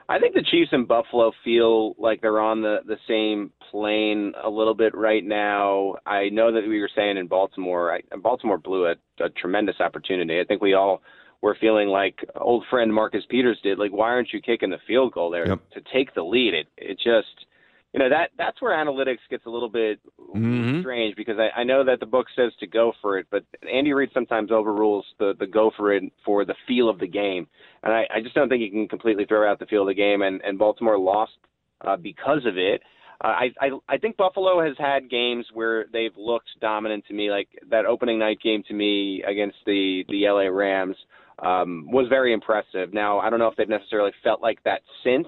[0.10, 4.50] I think the Chiefs and Buffalo feel like they're on the the same plane a
[4.50, 5.96] little bit right now.
[6.06, 10.40] I know that we were saying in Baltimore, I, Baltimore blew a, a tremendous opportunity.
[10.40, 11.02] I think we all
[11.42, 13.78] were feeling like old friend Marcus Peters did.
[13.80, 15.60] Like, why aren't you kicking the field goal there Yep.
[15.72, 16.54] to take the lead?
[16.54, 17.46] It it just
[17.94, 20.00] you know that that's where analytics gets a little bit
[20.36, 20.82] Mhm.
[20.82, 23.94] strange because I, I know that the book says to go for it, but Andy
[23.94, 27.48] Reid sometimes overrules the the go for it for the feel of the game,
[27.84, 29.94] and I, I just don't think you can completely throw out the feel of the
[29.94, 30.22] game.
[30.22, 31.38] And and Baltimore lost
[31.82, 32.82] uh, because of it.
[33.24, 37.32] Uh, I, I I think Buffalo has had games where they've looked dominant to me,
[37.32, 40.98] like that opening night game to me against the the LA Rams
[41.40, 42.94] um, was very impressive.
[42.94, 45.28] Now I don't know if they've necessarily felt like that since.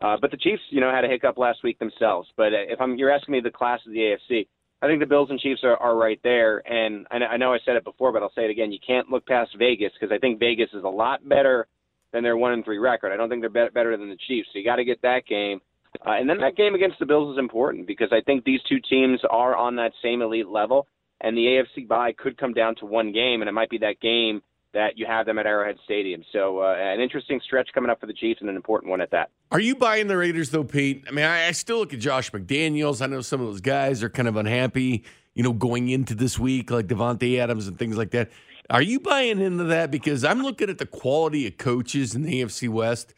[0.00, 2.28] Uh, but the Chiefs, you know, had a hiccup last week themselves.
[2.36, 4.48] But uh, if I'm, you're asking me the class of the AFC,
[4.82, 6.58] I think the Bills and Chiefs are, are right there.
[6.70, 8.72] And I I know I said it before, but I'll say it again.
[8.72, 11.68] You can't look past Vegas because I think Vegas is a lot better
[12.12, 13.12] than their one and three record.
[13.12, 14.48] I don't think they're better than the Chiefs.
[14.52, 15.60] So you got to get that game.
[16.04, 18.80] Uh, and then that game against the Bills is important because I think these two
[18.90, 20.86] teams are on that same elite level.
[21.20, 24.00] And the AFC bye could come down to one game, and it might be that
[24.00, 24.42] game
[24.74, 26.22] that you have them at Arrowhead Stadium.
[26.32, 29.10] So uh, an interesting stretch coming up for the Chiefs and an important one at
[29.12, 29.30] that.
[29.50, 31.04] Are you buying the Raiders though, Pete?
[31.08, 33.00] I mean, I, I still look at Josh McDaniels.
[33.00, 36.38] I know some of those guys are kind of unhappy, you know, going into this
[36.38, 38.30] week, like Davante Adams and things like that.
[38.68, 39.90] Are you buying into that?
[39.90, 43.14] Because I'm looking at the quality of coaches in the AFC West,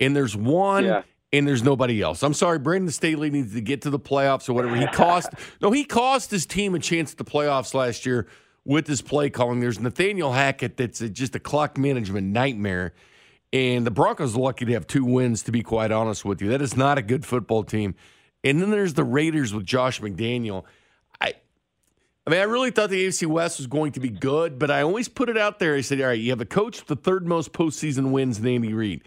[0.00, 0.84] and there's one.
[0.84, 1.02] Yeah.
[1.32, 2.22] And there's nobody else.
[2.22, 4.76] I'm sorry, Brandon Staley needs to get to the playoffs or whatever.
[4.76, 8.28] He cost no, he cost his team a chance at the playoffs last year
[8.64, 9.60] with his play calling.
[9.60, 12.94] There's Nathaniel Hackett that's just a clock management nightmare.
[13.52, 16.48] And the Broncos are lucky to have two wins, to be quite honest with you.
[16.48, 17.94] That is not a good football team.
[18.42, 20.64] And then there's the Raiders with Josh McDaniel.
[21.20, 21.34] I
[22.26, 24.82] I mean, I really thought the AFC West was going to be good, but I
[24.82, 25.74] always put it out there.
[25.74, 28.46] I said, all right, you have a coach with the third most postseason wins in
[28.46, 29.02] Andy Reid.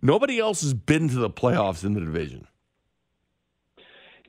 [0.00, 2.46] Nobody else has been to the playoffs in the division.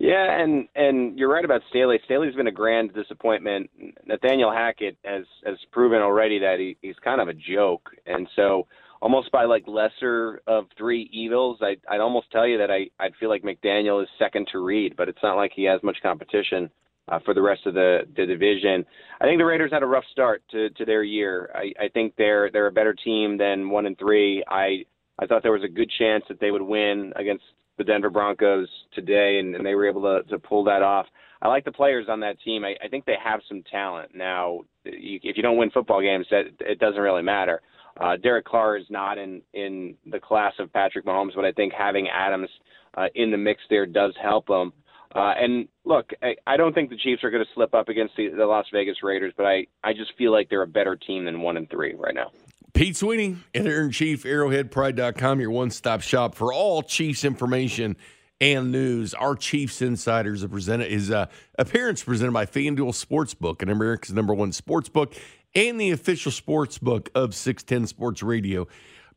[0.04, 1.98] Yeah, and and you're right about Staley.
[2.04, 3.70] Staley's been a grand disappointment.
[4.06, 8.68] Nathaniel Hackett has has proven already that he, he's kind of a joke, and so
[9.02, 13.16] almost by like lesser of three evils, I, I'd almost tell you that I I'd
[13.18, 16.70] feel like McDaniel is second to Reid, but it's not like he has much competition
[17.08, 18.84] uh, for the rest of the the division.
[19.22, 21.50] I think the Raiders had a rough start to to their year.
[21.56, 24.44] I, I think they're they're a better team than one and three.
[24.50, 24.84] I
[25.18, 27.46] I thought there was a good chance that they would win against
[27.78, 31.08] the Denver Broncos today, and, and they were able to, to pull that off.
[31.42, 32.64] I like the players on that team.
[32.64, 34.16] I, I think they have some talent.
[34.16, 37.62] Now, you, if you don't win football games, that it doesn't really matter.
[38.00, 41.74] Uh, Derek Carr is not in in the class of Patrick Mahomes, but I think
[41.74, 42.50] having Adams
[42.98, 44.74] uh, in the mix there does help them.
[45.16, 48.16] Uh, and look, I, I don't think the Chiefs are going to slip up against
[48.18, 51.26] the, the Las Vegas Raiders, but I, I just feel like they're a better team
[51.26, 52.32] than one and three right now.
[52.74, 57.96] Pete Sweeney, editor in chief, arrowheadpride.com, your one stop shop for all Chiefs information
[58.42, 59.14] and news.
[59.14, 61.28] Our Chiefs insiders are presented is uh,
[61.60, 65.16] appearance presented by FanDuel Sportsbook, and America's number one sportsbook
[65.54, 68.68] and the official sportsbook of 610 Sports Radio.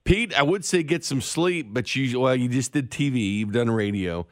[0.04, 3.52] Pete, I would say get some sleep, but you well, you just did TV, you've
[3.52, 4.26] done radio.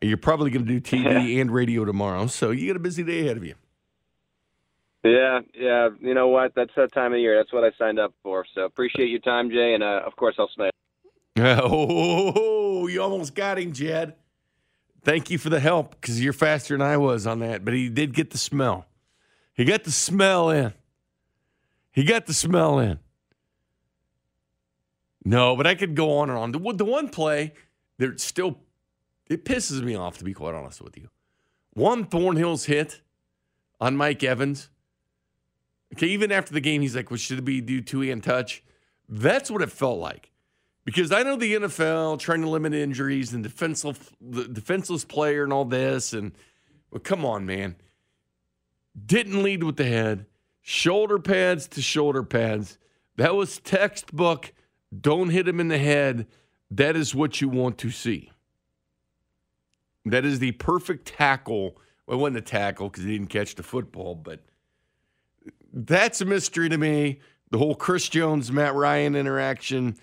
[0.00, 3.20] You're probably going to do TV and radio tomorrow, so you got a busy day
[3.20, 3.56] ahead of you.
[5.02, 5.88] Yeah, yeah.
[6.00, 6.54] You know what?
[6.54, 7.36] That's that time of year.
[7.36, 8.44] That's what I signed up for.
[8.54, 10.70] So appreciate your time, Jay, and uh, of course I'll smile.
[11.36, 14.14] Oh, you almost got him, Jed.
[15.02, 17.64] Thank you for the help because you're faster than I was on that.
[17.64, 18.86] But he did get the smell.
[19.54, 20.74] He got the smell in.
[21.92, 22.98] He got the smell in.
[25.24, 26.52] No, but I could go on and on.
[26.52, 27.54] The, the one play
[27.98, 28.58] that still
[29.28, 31.08] it pisses me off to be quite honest with you.
[31.74, 33.00] Juan Thornhill's hit
[33.80, 34.68] on Mike Evans.
[35.94, 38.62] Okay, even after the game, he's like, "Well, should be do two hand touch?"
[39.08, 40.30] That's what it felt like.
[40.84, 45.52] Because I know the NFL trying to limit injuries and defenseless, the defenseless player and
[45.52, 46.32] all this, and
[46.90, 47.76] well, come on, man.
[49.06, 50.26] Didn't lead with the head,
[50.60, 52.78] shoulder pads to shoulder pads.
[53.16, 54.52] That was textbook.
[54.98, 56.26] Don't hit him in the head.
[56.70, 58.30] That is what you want to see.
[60.04, 61.76] That is the perfect tackle.
[62.06, 64.40] Well, it wasn't a tackle because he didn't catch the football, but
[65.72, 67.20] that's a mystery to me.
[67.50, 69.96] The whole Chris Jones, Matt Ryan interaction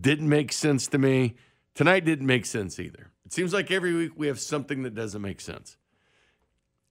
[0.00, 1.36] didn't make sense to me.
[1.74, 3.10] Tonight didn't make sense either.
[3.24, 5.76] It seems like every week we have something that doesn't make sense.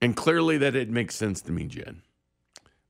[0.00, 2.02] And clearly that didn't make sense to me, Jen.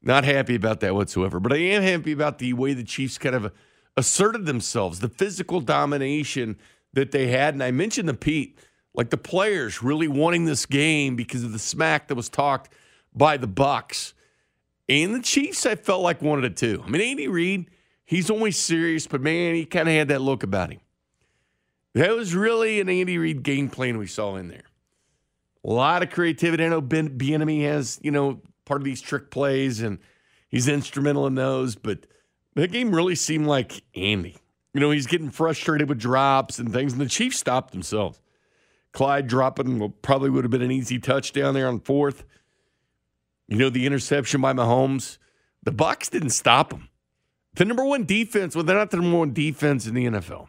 [0.03, 1.41] Not happy about that whatsoever.
[1.41, 3.53] But I am happy about the way the Chiefs kind of
[3.97, 6.57] asserted themselves, the physical domination
[6.93, 7.55] that they had.
[7.55, 8.59] And I mentioned the Pete,
[8.95, 12.73] like the players really wanting this game because of the smack that was talked
[13.15, 14.13] by the Bucs.
[14.89, 16.83] And the Chiefs, I felt like wanted it too.
[16.85, 17.71] I mean, Andy Reid,
[18.05, 20.81] he's always serious, but man, he kind of had that look about him.
[21.95, 24.65] That was really an Andy Reid game plan we saw in there.
[25.65, 26.65] A lot of creativity.
[26.65, 29.99] I know Ben Bieniemy has, you know, part of these trick plays, and
[30.49, 31.75] he's instrumental in those.
[31.75, 32.07] But
[32.55, 34.37] that game really seemed like Andy.
[34.73, 38.21] You know, he's getting frustrated with drops and things, and the Chiefs stopped themselves.
[38.93, 42.25] Clyde dropping probably would have been an easy touchdown there on fourth.
[43.49, 45.19] You know, the interception by Mahomes.
[45.63, 46.89] The Bucks didn't stop him.
[47.55, 50.49] The number one defense, well, they're not the number one defense in the NFL,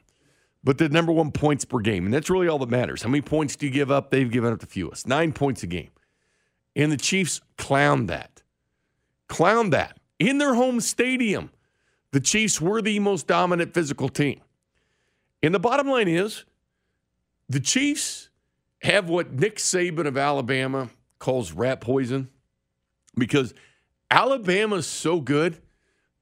[0.64, 2.06] but the number one points per game.
[2.06, 3.02] And that's really all that matters.
[3.02, 4.12] How many points do you give up?
[4.12, 5.08] They've given up the fewest.
[5.08, 5.90] Nine points a game.
[6.76, 8.44] And the Chiefs clown that.
[9.28, 9.98] Clown that.
[10.20, 11.50] In their home stadium,
[12.12, 14.42] the Chiefs were the most dominant physical team.
[15.42, 16.44] And the bottom line is
[17.48, 18.30] the Chiefs
[18.82, 22.30] have what Nick Saban of Alabama calls rat poison
[23.20, 23.54] because
[24.10, 25.62] Alabama's so good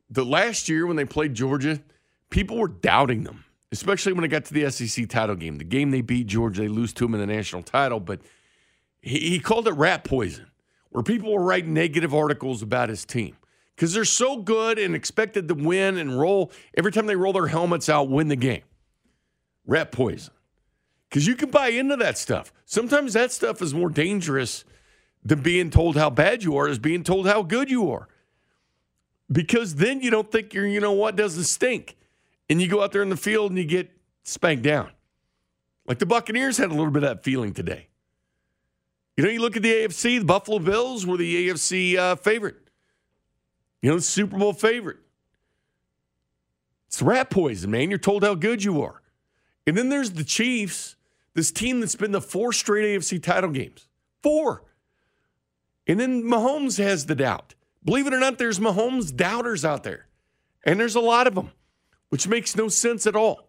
[0.09, 1.81] The last year when they played Georgia,
[2.29, 5.57] people were doubting them, especially when it got to the SEC title game.
[5.57, 8.21] The game they beat Georgia, they lose to them in the national title, but–
[9.01, 10.47] he, he called it rat poison,
[10.89, 13.37] where people were writing negative articles about his team
[13.75, 17.47] because they're so good and expected to win and roll every time they roll their
[17.47, 18.63] helmets out, win the game.
[19.65, 20.33] Rat poison.
[21.09, 22.51] Because you can buy into that stuff.
[22.65, 24.65] Sometimes that stuff is more dangerous
[25.23, 28.07] than being told how bad you are, is being told how good you are.
[29.31, 31.97] Because then you don't think you're, you know what, doesn't stink.
[32.49, 33.91] And you go out there in the field and you get
[34.23, 34.91] spanked down.
[35.85, 37.87] Like the Buccaneers had a little bit of that feeling today.
[39.15, 42.55] You know, you look at the AFC, the Buffalo Bills were the AFC uh, favorite.
[43.81, 44.97] You know, the Super Bowl favorite.
[46.87, 47.89] It's rat poison, man.
[47.89, 49.01] You're told how good you are.
[49.65, 50.95] And then there's the Chiefs,
[51.33, 53.87] this team that's been the four straight AFC title games.
[54.23, 54.63] Four.
[55.87, 57.55] And then Mahomes has the doubt.
[57.83, 60.07] Believe it or not, there's Mahomes doubters out there.
[60.65, 61.51] And there's a lot of them,
[62.09, 63.47] which makes no sense at all.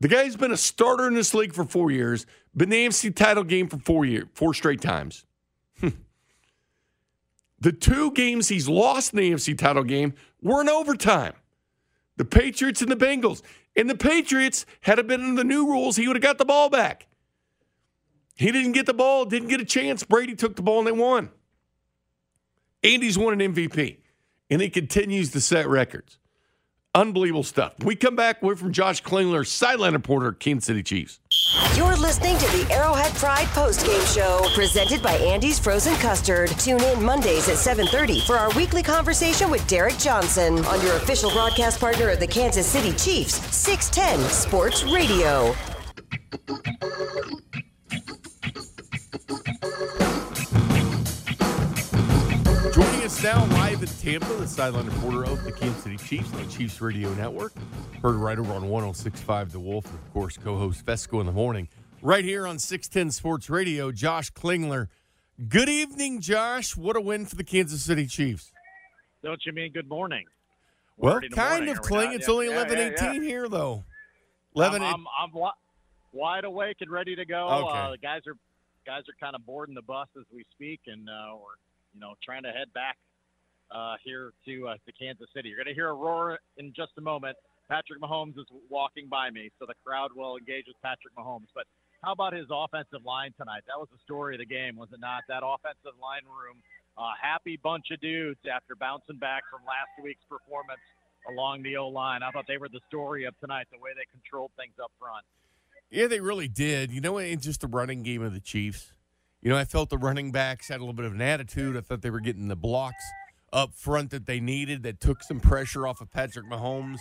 [0.00, 3.44] The guy's been a starter in this league for four years, been the AFC title
[3.44, 5.24] game for four years, four straight times.
[5.80, 5.88] Hmm.
[7.58, 11.32] the two games he's lost in the AFC title game were in overtime.
[12.16, 13.42] The Patriots and the Bengals.
[13.76, 16.44] And the Patriots, had it been in the new rules, he would have got the
[16.44, 17.06] ball back.
[18.36, 20.02] He didn't get the ball, didn't get a chance.
[20.02, 21.30] Brady took the ball and they won.
[22.82, 23.98] Andy's won an MVP,
[24.50, 26.18] and he continues to set records.
[26.96, 27.74] Unbelievable stuff.
[27.82, 31.18] we come back, we're from Josh Klingler, sideline reporter, Kansas City Chiefs.
[31.76, 36.50] You're listening to the Arrowhead Pride postgame show, presented by Andy's Frozen Custard.
[36.50, 41.32] Tune in Mondays at 7:30 for our weekly conversation with Derrick Johnson on your official
[41.32, 45.52] broadcast partner of the Kansas City Chiefs, 610 Sports Radio.
[53.14, 56.50] Us now live in Tampa, the sideline reporter of the Kansas City Chiefs on the
[56.50, 57.52] Chiefs Radio Network.
[58.02, 61.32] Heard right over on 1065 The Wolf, and of course, co host Fescoe in the
[61.32, 61.68] morning.
[62.02, 64.88] Right here on 610 Sports Radio, Josh Klingler.
[65.48, 66.76] Good evening, Josh.
[66.76, 68.50] What a win for the Kansas City Chiefs.
[69.22, 70.24] Don't you mean good morning?
[70.96, 72.14] well, kind of, Kling.
[72.14, 73.84] It's only 11 yeah, yeah, 18 here, though.
[74.56, 75.50] 11 I'm, I'm, I'm,
[76.12, 77.46] wide awake and ready to go.
[77.48, 77.78] Okay.
[77.78, 78.34] Uh, the guys are
[78.84, 81.54] guys are kind of boarding the bus as we speak, and uh, we're
[81.94, 82.98] you know, trying to head back
[83.70, 85.48] uh, here to uh, to Kansas City.
[85.48, 87.36] You're going to hear a roar in just a moment.
[87.70, 91.48] Patrick Mahomes is walking by me, so the crowd will engage with Patrick Mahomes.
[91.54, 91.64] But
[92.02, 93.62] how about his offensive line tonight?
[93.66, 95.22] That was the story of the game, was it not?
[95.28, 96.60] That offensive line room,
[96.98, 100.84] uh, happy bunch of dudes after bouncing back from last week's performance
[101.32, 102.22] along the O line.
[102.22, 105.24] I thought they were the story of tonight, the way they controlled things up front.
[105.90, 106.90] Yeah, they really did.
[106.90, 108.92] You know, in just the running game of the Chiefs,
[109.44, 111.76] you know, I felt the running backs had a little bit of an attitude.
[111.76, 113.04] I thought they were getting the blocks
[113.52, 116.98] up front that they needed that took some pressure off of Patrick Mahomes.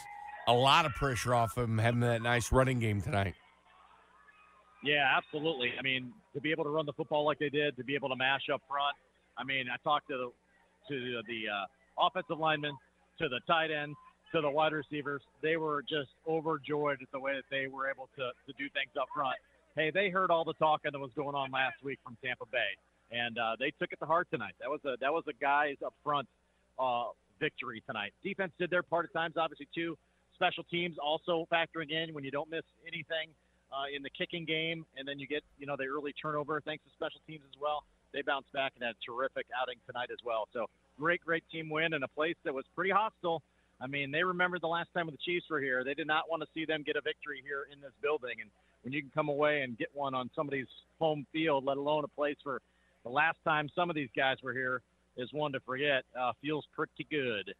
[0.49, 3.33] A lot of pressure off of him having that nice running game tonight.
[4.83, 5.71] Yeah, absolutely.
[5.79, 8.09] I mean, to be able to run the football like they did, to be able
[8.09, 8.93] to mash up front.
[9.37, 10.31] I mean, I talked to the
[10.89, 12.75] to the uh, offensive linemen,
[13.19, 13.95] to the tight ends,
[14.35, 15.21] to the wide receivers.
[15.41, 18.91] They were just overjoyed at the way that they were able to to do things
[18.99, 19.37] up front
[19.75, 22.77] hey, they heard all the talking that was going on last week from Tampa Bay,
[23.11, 24.53] and uh, they took it to heart tonight.
[24.59, 26.27] That was a that was a guys up front
[26.79, 27.05] uh,
[27.39, 28.13] victory tonight.
[28.23, 29.97] Defense did their part at times, obviously too.
[30.35, 33.29] Special teams also factoring in when you don't miss anything
[33.71, 36.83] uh, in the kicking game, and then you get you know the early turnover thanks
[36.85, 37.83] to special teams as well.
[38.13, 40.47] they bounced back and had a terrific outing tonight as well.
[40.53, 40.67] So
[40.99, 43.41] great, great team win in a place that was pretty hostile.
[43.81, 45.83] I mean, they remembered the last time the Chiefs were here.
[45.83, 48.39] They did not want to see them get a victory here in this building.
[48.39, 48.49] And
[48.83, 50.67] when you can come away and get one on somebody's
[50.99, 52.59] home field, let alone a place where
[53.03, 54.81] the last time some of these guys were here
[55.17, 57.53] is one to forget, uh, feels pretty good.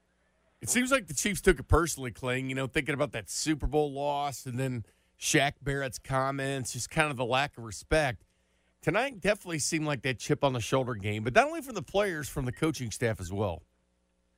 [0.61, 3.67] It seems like the Chiefs took it personally, Kling, you know, thinking about that Super
[3.67, 4.85] Bowl loss and then
[5.19, 8.23] Shaq Barrett's comments, just kind of the lack of respect.
[8.81, 11.81] Tonight definitely seemed like that chip on the shoulder game, but not only from the
[11.81, 13.63] players, from the coaching staff as well.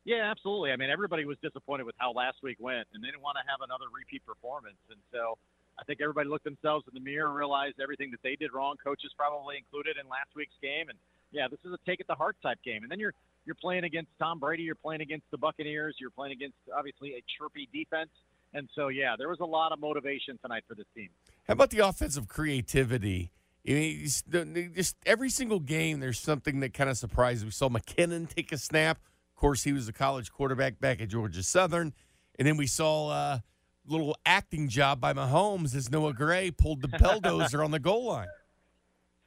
[0.03, 0.71] Yeah, absolutely.
[0.71, 3.49] I mean, everybody was disappointed with how last week went, and they didn't want to
[3.49, 4.77] have another repeat performance.
[4.91, 5.37] And so
[5.79, 8.75] I think everybody looked themselves in the mirror, and realized everything that they did wrong,
[8.83, 10.89] coaches probably included in last week's game.
[10.89, 10.97] And
[11.31, 12.83] yeah, this is a take it to heart type game.
[12.83, 13.13] And then you're
[13.45, 17.23] you're playing against Tom Brady, you're playing against the Buccaneers, you're playing against obviously a
[17.37, 18.09] chirpy defense.
[18.53, 21.09] And so yeah, there was a lot of motivation tonight for this team.
[21.47, 23.31] How about the offensive creativity?
[23.67, 27.43] I mean, just every single game, there's something that kind of surprises.
[27.43, 28.99] We saw McKinnon take a snap
[29.35, 31.91] of course, he was a college quarterback back at Georgia Southern.
[32.39, 33.43] And then we saw a
[33.87, 38.27] little acting job by Mahomes as Noah Gray pulled the bulldozer on the goal line.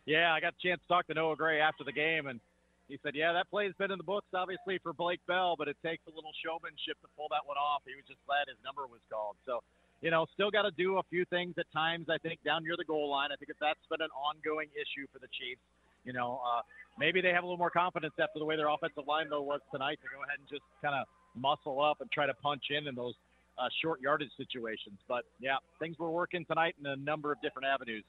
[0.08, 2.40] Yeah, I got a chance to talk to Noah Gray after the game, and
[2.88, 5.76] he said, "Yeah, that play's been in the books, obviously for Blake Bell, but it
[5.84, 8.88] takes a little showmanship to pull that one off." He was just glad his number
[8.88, 9.36] was called.
[9.44, 9.60] So,
[10.00, 12.08] you know, still got to do a few things at times.
[12.08, 13.32] I think down near the goal line.
[13.32, 15.60] I think if that's been an ongoing issue for the Chiefs,
[16.08, 16.64] you know, uh,
[16.98, 19.60] maybe they have a little more confidence after the way their offensive line though was
[19.70, 21.04] tonight to go ahead and just kind of
[21.36, 23.12] muscle up and try to punch in in those
[23.58, 24.98] uh, short yardage situations.
[25.08, 28.04] But yeah, things were working tonight in a number of different avenues.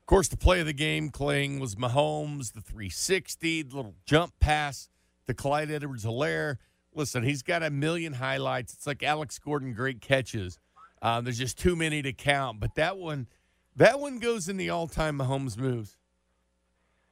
[0.00, 4.32] Of course, the play of the game, Kling, was Mahomes, the 360, the little jump
[4.40, 4.88] pass
[5.26, 6.56] to Clyde Edwards Helaire.
[6.94, 8.74] Listen, he's got a million highlights.
[8.74, 10.58] It's like Alex Gordon, great catches.
[11.00, 12.60] Uh, there's just too many to count.
[12.60, 13.28] But that one,
[13.76, 15.96] that one goes in the all-time Mahomes moves.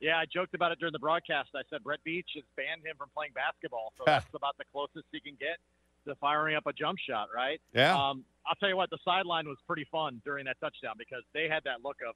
[0.00, 1.50] Yeah, I joked about it during the broadcast.
[1.54, 5.06] I said Brett Veach has banned him from playing basketball, so that's about the closest
[5.12, 5.58] he can get
[6.06, 7.60] to firing up a jump shot, right?
[7.74, 7.94] Yeah.
[7.94, 11.48] Um, I'll tell you what, the sideline was pretty fun during that touchdown because they
[11.48, 12.14] had that look of,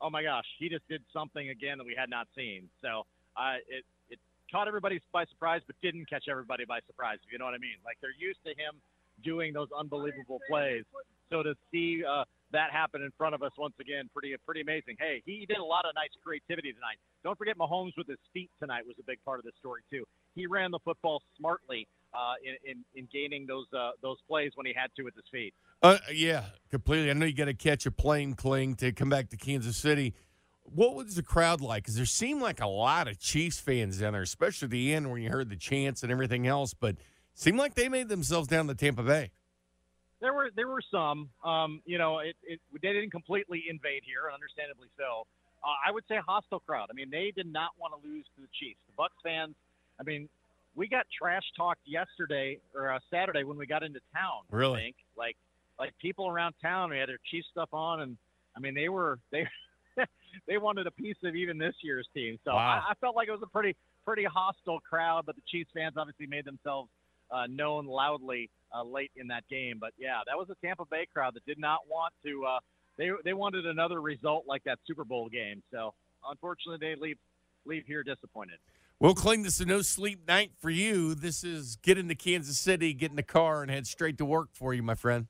[0.00, 2.68] oh my gosh, he just did something again that we had not seen.
[2.82, 3.06] So
[3.36, 4.18] uh, it it
[4.52, 7.18] caught everybody by surprise, but didn't catch everybody by surprise.
[7.26, 7.80] If you know what I mean?
[7.84, 8.76] Like they're used to him
[9.24, 10.84] doing those unbelievable plays.
[11.30, 14.08] So to see uh, that happen in front of us once again.
[14.12, 14.96] Pretty pretty amazing.
[14.98, 16.98] Hey, he did a lot of nice creativity tonight.
[17.24, 20.04] Don't forget Mahomes with his feet tonight was a big part of the story too.
[20.34, 24.66] He ran the football smartly uh, in, in, in gaining those uh, those plays when
[24.66, 25.52] he had to with his feet.
[25.82, 27.10] Uh, yeah, completely.
[27.10, 30.14] I know you got to catch a plane Kling to come back to Kansas City.
[30.64, 31.84] What was the crowd like?
[31.84, 35.10] Because there seemed like a lot of Chiefs fans down there, especially at the end
[35.10, 36.74] when you heard the chants and everything else.
[36.74, 36.96] But
[37.34, 39.30] seemed like they made themselves down to Tampa Bay.
[40.20, 41.28] There were there were some.
[41.44, 45.26] Um, you know, it, it they didn't completely invade here, and understandably so.
[45.62, 46.88] Uh, I would say hostile crowd.
[46.90, 48.80] I mean, they did not want to lose to the Chiefs.
[48.86, 49.54] The Bucks fans.
[50.00, 50.28] I mean,
[50.76, 54.42] we got trash talked yesterday or uh, Saturday when we got into town.
[54.50, 54.94] Really?
[55.16, 55.36] Like
[55.78, 56.90] like people around town.
[56.90, 58.16] We had their Chiefs stuff on, and
[58.56, 59.46] I mean they were they
[60.46, 62.38] they wanted a piece of even this year's team.
[62.44, 62.82] So wow.
[62.86, 63.74] I, I felt like it was a pretty
[64.04, 66.90] pretty hostile crowd, but the Chiefs fans obviously made themselves
[67.30, 69.78] uh, known loudly uh, late in that game.
[69.80, 72.44] But yeah, that was a Tampa Bay crowd that did not want to.
[72.44, 72.58] Uh,
[72.98, 75.62] they they wanted another result like that Super Bowl game.
[75.72, 75.94] So
[76.28, 77.18] unfortunately, they leave
[77.64, 78.58] leave here disappointed.
[78.98, 81.14] Well, Kling, this is no sleep night for you.
[81.14, 84.48] This is get into Kansas City, get in the car, and head straight to work
[84.54, 85.26] for you, my friend.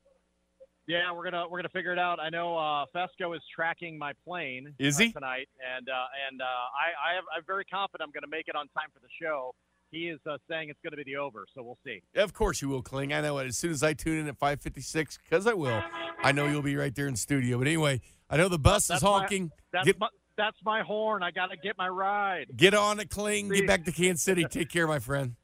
[0.87, 2.21] Yeah, we're gonna we're gonna figure it out.
[2.21, 4.73] I know uh, Fescoe is tracking my plane.
[4.79, 5.49] Is uh, he tonight?
[5.77, 8.55] And uh, and uh, I I have, I'm very confident I'm going to make it
[8.55, 9.53] on time for the show
[9.91, 11.47] he is uh, saying it's going to be the over.
[11.55, 12.03] So we'll see.
[12.15, 13.13] Of course you will, Kling.
[13.13, 13.47] I know it.
[13.47, 15.83] As soon as I tune in at 5:56, because I will,
[16.23, 17.59] I know you'll be right there in studio.
[17.59, 19.45] But anyway, I know the bus that's is honking.
[19.45, 21.23] My, that's, get, my, that's my horn.
[21.23, 22.47] I got to get my ride.
[22.57, 23.49] Get on it, Kling.
[23.49, 24.45] Get back to Kansas City.
[24.45, 25.37] Take care, my friend.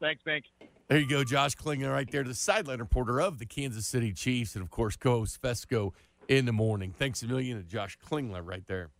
[0.00, 0.44] Thanks, Bink.
[0.88, 4.54] There you go, Josh Klingler, right there, the sideline reporter of the Kansas City Chiefs,
[4.54, 5.94] and of course, co-host Fescoe
[6.28, 6.92] in the morning.
[6.98, 8.90] Thanks a million to Josh Klingler right there.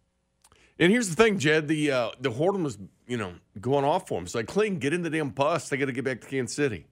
[0.79, 1.69] And here's the thing, Jed.
[1.69, 4.27] The uh, the Horton was, you know, going off for him.
[4.27, 5.69] So I Kling, get in the damn bus.
[5.69, 6.87] They got to get back to Kansas City.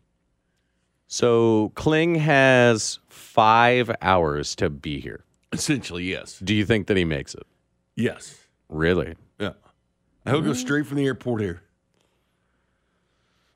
[1.06, 5.24] So Kling has five hours to be here.
[5.52, 6.38] Essentially, yes.
[6.38, 7.46] Do you think that he makes it?
[7.96, 8.38] Yes.
[8.68, 9.16] Really?
[9.38, 9.52] Yeah.
[10.24, 11.62] He'll go straight from the airport here.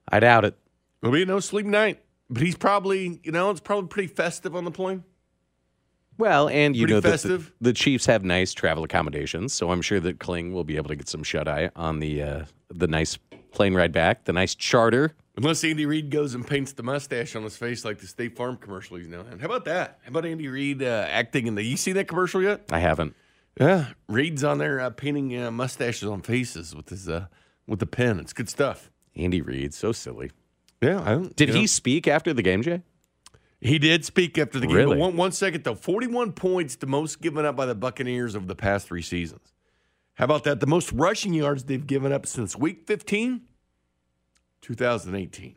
[0.09, 0.57] I doubt it.
[1.03, 2.01] It'll be a no sleep night.
[2.31, 5.05] But he's probably, you know, it's probably pretty festive on the plane.
[6.17, 7.53] Well, and you Pretty know that festive.
[7.61, 10.89] the, the Chiefs have nice travel accommodations, so I'm sure that Kling will be able
[10.89, 13.19] to get some shut eye on the uh, the nice
[13.53, 15.15] plane ride back, the nice charter.
[15.37, 18.57] Unless Andy Reid goes and paints the mustache on his face like the State Farm
[18.57, 19.41] commercial he's now in.
[19.41, 19.99] How about that?
[20.05, 21.63] How about Andy Reid uh, acting in the?
[21.65, 22.63] You see that commercial yet?
[22.71, 23.15] I haven't.
[23.59, 27.27] Yeah, Reid's on there uh, painting uh, mustaches on faces with his uh,
[27.67, 28.19] with the pen.
[28.19, 28.91] It's good stuff.
[29.17, 30.33] Andy Reid, so silly.
[30.81, 31.67] Yeah, I don't, Did he know.
[31.67, 32.83] speak after the game, Jay?
[33.61, 34.77] He did speak after the game.
[34.77, 34.97] Really?
[34.97, 38.45] But one, one second though, forty-one points, the most given up by the Buccaneers over
[38.45, 39.53] the past three seasons.
[40.15, 40.61] How about that?
[40.61, 43.41] The most rushing yards they've given up since Week 15,
[44.61, 45.57] 2018.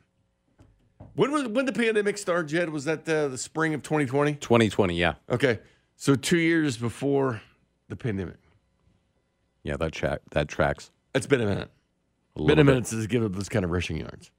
[1.15, 2.47] When was when the pandemic started?
[2.47, 4.35] Jed was that uh, the spring of 2020?
[4.35, 5.15] 2020, yeah.
[5.29, 5.59] Okay,
[5.95, 7.41] so two years before
[7.89, 8.37] the pandemic.
[9.63, 10.91] Yeah, that track that tracks.
[11.13, 11.69] It's been a minute.
[12.35, 12.65] A been a bit.
[12.65, 14.31] minute since he's given up those kind of rushing yards.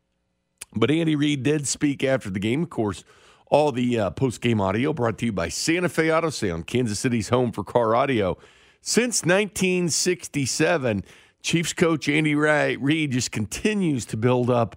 [0.75, 2.63] But Andy Reid did speak after the game.
[2.63, 3.05] Of course,
[3.47, 6.99] all the uh, post game audio brought to you by Santa Fe Auto Sound, Kansas
[6.99, 8.37] City's home for car audio.
[8.81, 11.05] Since 1967,
[11.43, 14.77] Chiefs coach Andy Reid just continues to build up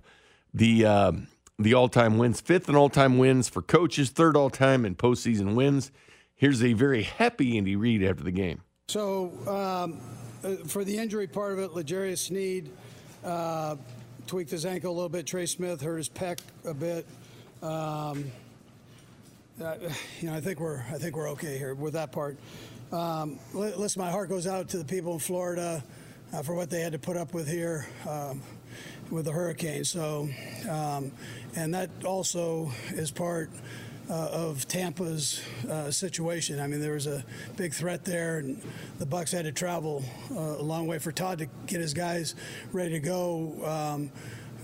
[0.54, 1.28] the um
[1.60, 4.96] the all time wins, fifth in all time wins for coaches, third all time in
[4.96, 5.92] postseason wins.
[6.42, 8.64] Here's a very happy Andy Reid after the game.
[8.88, 10.00] So, um,
[10.44, 12.72] uh, for the injury part of it, L'Jarius Sneed
[13.24, 13.76] uh,
[14.26, 15.28] tweaked his ankle a little bit.
[15.28, 17.06] Trey Smith hurt his pec a bit.
[17.62, 18.32] Um,
[19.64, 19.76] uh,
[20.20, 22.40] you know, I think we're I think we're okay here with that part.
[22.92, 25.84] Um, li- listen, my heart goes out to the people in Florida
[26.34, 28.42] uh, for what they had to put up with here um,
[29.12, 29.84] with the hurricane.
[29.84, 30.28] So,
[30.68, 31.12] um,
[31.56, 33.52] and that also is part
[34.14, 36.60] of Tampa's uh, situation.
[36.60, 37.24] I mean, there was a
[37.56, 38.62] big threat there, and
[39.00, 42.36] the Bucks had to travel uh, a long way for Todd to get his guys
[42.72, 43.66] ready to go.
[43.66, 44.12] Um,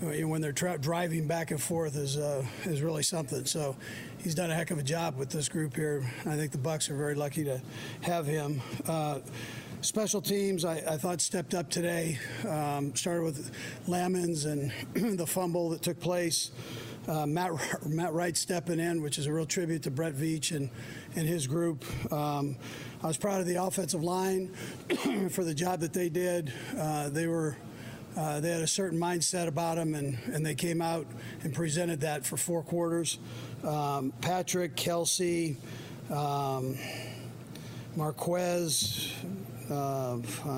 [0.00, 3.44] when they're tra- driving back and forth is uh, is really something.
[3.46, 3.74] So
[4.18, 6.08] he's done a heck of a job with this group here.
[6.24, 7.60] I think the Bucks are very lucky to
[8.02, 8.60] have him.
[8.86, 9.18] Uh,
[9.80, 12.18] Special teams, I, I thought stepped up today.
[12.48, 13.52] Um, started with
[13.86, 14.72] Lamons and
[15.16, 16.50] the fumble that took place.
[17.08, 17.52] Uh, Matt
[17.86, 20.68] Matt Wright stepping in, which is a real tribute to Brett Veach and,
[21.16, 21.84] and his group.
[22.12, 22.56] Um,
[23.02, 24.48] I was proud of the offensive line
[25.30, 26.52] for the job that they did.
[26.76, 27.56] Uh, they were
[28.16, 31.06] uh, they had a certain mindset about them, and, and they came out
[31.44, 33.18] and presented that for four quarters.
[33.62, 35.56] Um, Patrick, Kelce,
[36.10, 36.76] um,
[37.94, 39.12] Marquez,
[39.70, 40.16] uh, uh,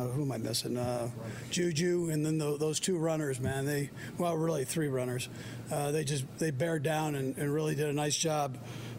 [0.08, 0.76] who am I missing?
[0.76, 1.10] Uh,
[1.50, 3.66] Juju, and then tho- those two runners, man.
[3.66, 5.28] They well, really three runners.
[5.70, 8.58] Uh, they just they bared down and, and really did a nice job,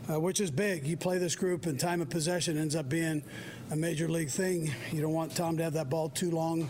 [0.09, 0.85] uh, which is big.
[0.85, 3.23] You play this group, and time of possession ends up being
[3.71, 4.73] a major league thing.
[4.91, 6.69] You don't want Tom to have that ball too long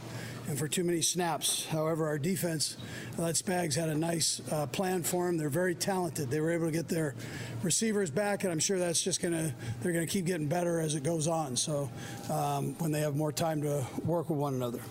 [0.51, 1.65] and for too many snaps.
[1.67, 2.75] However, our defense,
[3.15, 5.37] that Spags had a nice uh, plan for them.
[5.37, 6.29] They're very talented.
[6.29, 7.15] They were able to get their
[7.63, 10.81] receivers back, and I'm sure that's just going to they're going to keep getting better
[10.81, 11.55] as it goes on.
[11.55, 11.89] So
[12.29, 14.81] um, when they have more time to work with one another.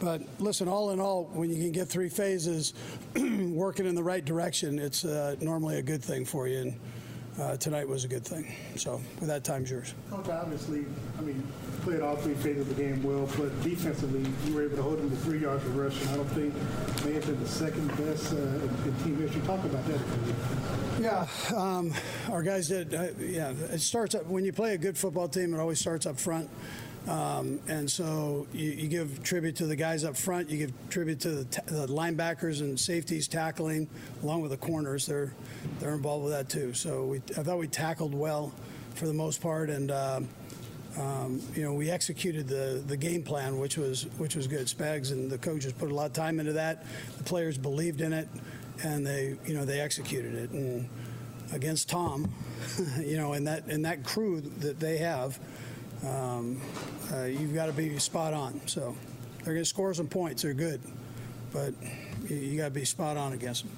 [0.00, 2.74] But listen, all in all, when you can get three phases
[3.14, 6.58] working in the right direction, it's uh, normally a good thing for you.
[6.58, 6.80] And
[7.40, 8.52] uh, tonight was a good thing.
[8.76, 9.94] So with that, time's yours.
[10.10, 10.84] Coach, obviously,
[11.18, 11.46] I mean,
[11.82, 14.98] played all three phases of the game well, but defensively, you were able to hold
[14.98, 16.06] them to three yards of rushing.
[16.08, 16.54] I don't think
[17.04, 19.40] may have been the second best uh, in, team history.
[19.42, 19.94] Talk about that.
[19.94, 20.36] if you would.
[21.00, 21.26] Yeah,
[21.56, 21.92] um,
[22.30, 22.94] our guys did.
[22.94, 25.52] Uh, yeah, it starts up when you play a good football team.
[25.52, 26.48] It always starts up front,
[27.08, 30.48] um, and so you, you give tribute to the guys up front.
[30.48, 33.88] You give tribute to the, ta- the linebackers and safeties tackling,
[34.22, 35.06] along with the corners.
[35.06, 35.34] They're
[35.80, 36.72] they're involved with that too.
[36.72, 38.52] So we, I thought we tackled well
[38.94, 39.90] for the most part, and.
[39.90, 40.28] Um,
[40.96, 44.68] um, you know, we executed the, the game plan, which was which was good.
[44.68, 46.86] Spags and the coaches put a lot of time into that.
[47.18, 48.28] The players believed in it,
[48.84, 50.50] and they you know they executed it.
[50.50, 50.88] And
[51.52, 52.32] against Tom,
[53.00, 55.40] you know, and that and that crew that they have,
[56.06, 56.60] um,
[57.12, 58.60] uh, you've got to be spot on.
[58.66, 58.96] So
[59.38, 60.42] they're going to score some points.
[60.42, 60.80] They're good,
[61.52, 61.74] but
[62.28, 63.76] you, you got to be spot on against them.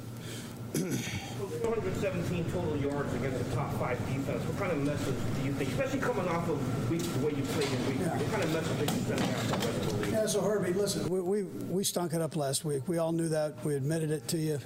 [0.74, 4.42] 217 total yards against the top five defense.
[4.44, 7.42] What kind of message do you think, especially coming off of week, the way you
[7.42, 9.66] played in week three, what kind of message did you send out to the rest
[9.66, 10.12] of the league?
[10.12, 12.86] Yeah, so Herbie, listen, we, we, we stunk it up last week.
[12.88, 13.64] We all knew that.
[13.64, 14.58] We admitted it to you.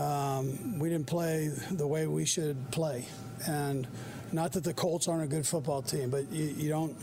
[0.00, 3.06] Um, we didn't play the way we should play.
[3.46, 3.86] And
[4.32, 6.96] not that the Colts aren't a good football team, but you, you don't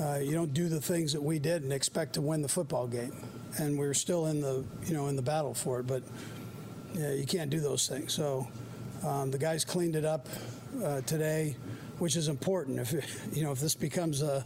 [0.00, 2.86] uh, you don't do the things that we did and expect to win the football
[2.86, 3.12] game.
[3.58, 6.02] And we're still in the you know in the battle for it, but
[6.94, 8.12] yeah, you can't do those things.
[8.12, 8.48] So
[9.06, 10.26] um, the guys cleaned it up
[10.84, 11.56] uh, today,
[11.98, 12.78] which is important.
[12.78, 12.92] If
[13.36, 14.44] you know if this becomes a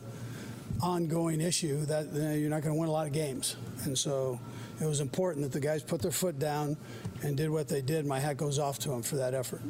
[0.80, 3.56] ongoing issue, that uh, you're not going to win a lot of games.
[3.84, 4.40] And so
[4.80, 6.76] it was important that the guys put their foot down
[7.22, 8.04] and did what they did.
[8.06, 9.60] My hat goes off to them for that effort.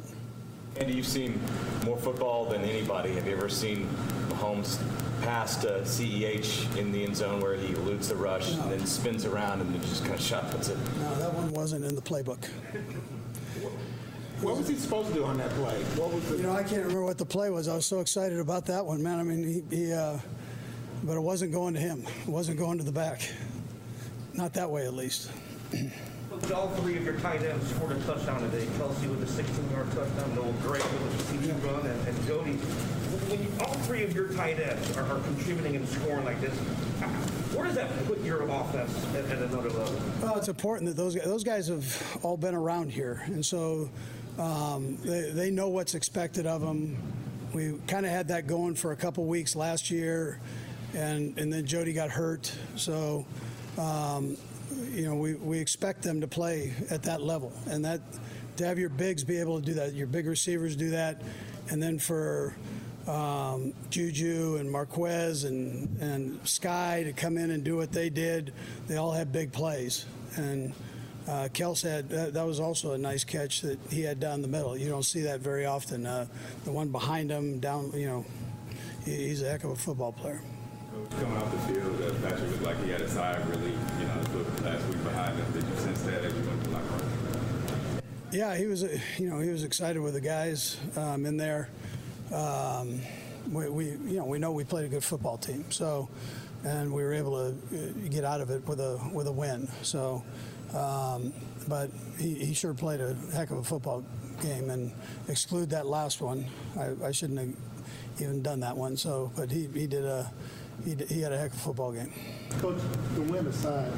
[0.79, 1.39] Andy, you've seen
[1.85, 3.13] more football than anybody.
[3.13, 3.87] Have you ever seen
[4.29, 4.79] Mahomes
[5.21, 9.25] pass to CEH in the end zone where he eludes the rush and then spins
[9.25, 10.77] around and then just kind of shot puts it?
[10.99, 12.47] No, that one wasn't in the playbook.
[14.41, 15.81] What was he supposed to do on that play?
[15.95, 17.67] What was the You know, I can't remember what the play was.
[17.67, 19.19] I was so excited about that one, man.
[19.19, 20.17] I mean, he, he uh,
[21.03, 22.03] but it wasn't going to him.
[22.23, 23.21] It wasn't going to the back.
[24.33, 25.31] Not that way, at least.
[26.33, 28.65] All three of your tight ends scored a touchdown today.
[28.77, 32.53] Kelce with a 16-yard touchdown, Noah Gray with a TD run, and, and Jody.
[32.53, 36.53] When you, all three of your tight ends are, are contributing and scoring like this,
[37.53, 40.01] where does that put your offense at, at another level?
[40.21, 43.89] Well, it's important that those those guys have all been around here, and so
[44.39, 46.97] um, they, they know what's expected of them.
[47.53, 50.39] We kind of had that going for a couple weeks last year,
[50.95, 53.25] and and then Jody got hurt, so
[53.77, 54.35] um,
[54.91, 58.01] you know we, we expect them to play at that level, and that
[58.57, 61.21] to have your bigs be able to do that, your big receivers do that,
[61.69, 62.55] and then for
[63.07, 68.53] um, Juju and Marquez and, and Skyy to come in and do what they did.
[68.87, 70.05] They all had big plays.
[70.35, 70.73] And
[71.27, 74.77] uh, Kels had, that, was also a nice catch that he had down the middle.
[74.77, 76.05] You don't see that very often.
[76.05, 76.27] Uh,
[76.65, 78.25] the one behind him, down, you know,
[79.05, 80.41] he, he's a heck of a football player.
[81.19, 84.05] Coming off the field, uh, Patrick looked like he had a sigh of relief, you
[84.05, 85.51] know, last week behind him.
[85.53, 87.99] Did you sense that as you went to locker room?
[88.31, 88.83] Yeah, he was,
[89.19, 91.69] you know, he was excited with the guys um, in there.
[92.33, 92.99] Um,
[93.51, 96.09] we, we, you know, we know we played a good football team, so,
[96.63, 99.67] and we were able to uh, get out of it with a with a win.
[99.81, 100.23] So,
[100.73, 101.33] um,
[101.67, 104.03] but he, he sure played a heck of a football
[104.41, 104.91] game, and
[105.27, 106.45] exclude that last one.
[106.77, 107.53] I, I shouldn't have
[108.19, 108.97] even done that one.
[108.97, 110.31] So, but he, he did a
[110.85, 112.11] he, he had a heck of a football game.
[112.59, 112.77] Coach,
[113.15, 113.91] the win aside,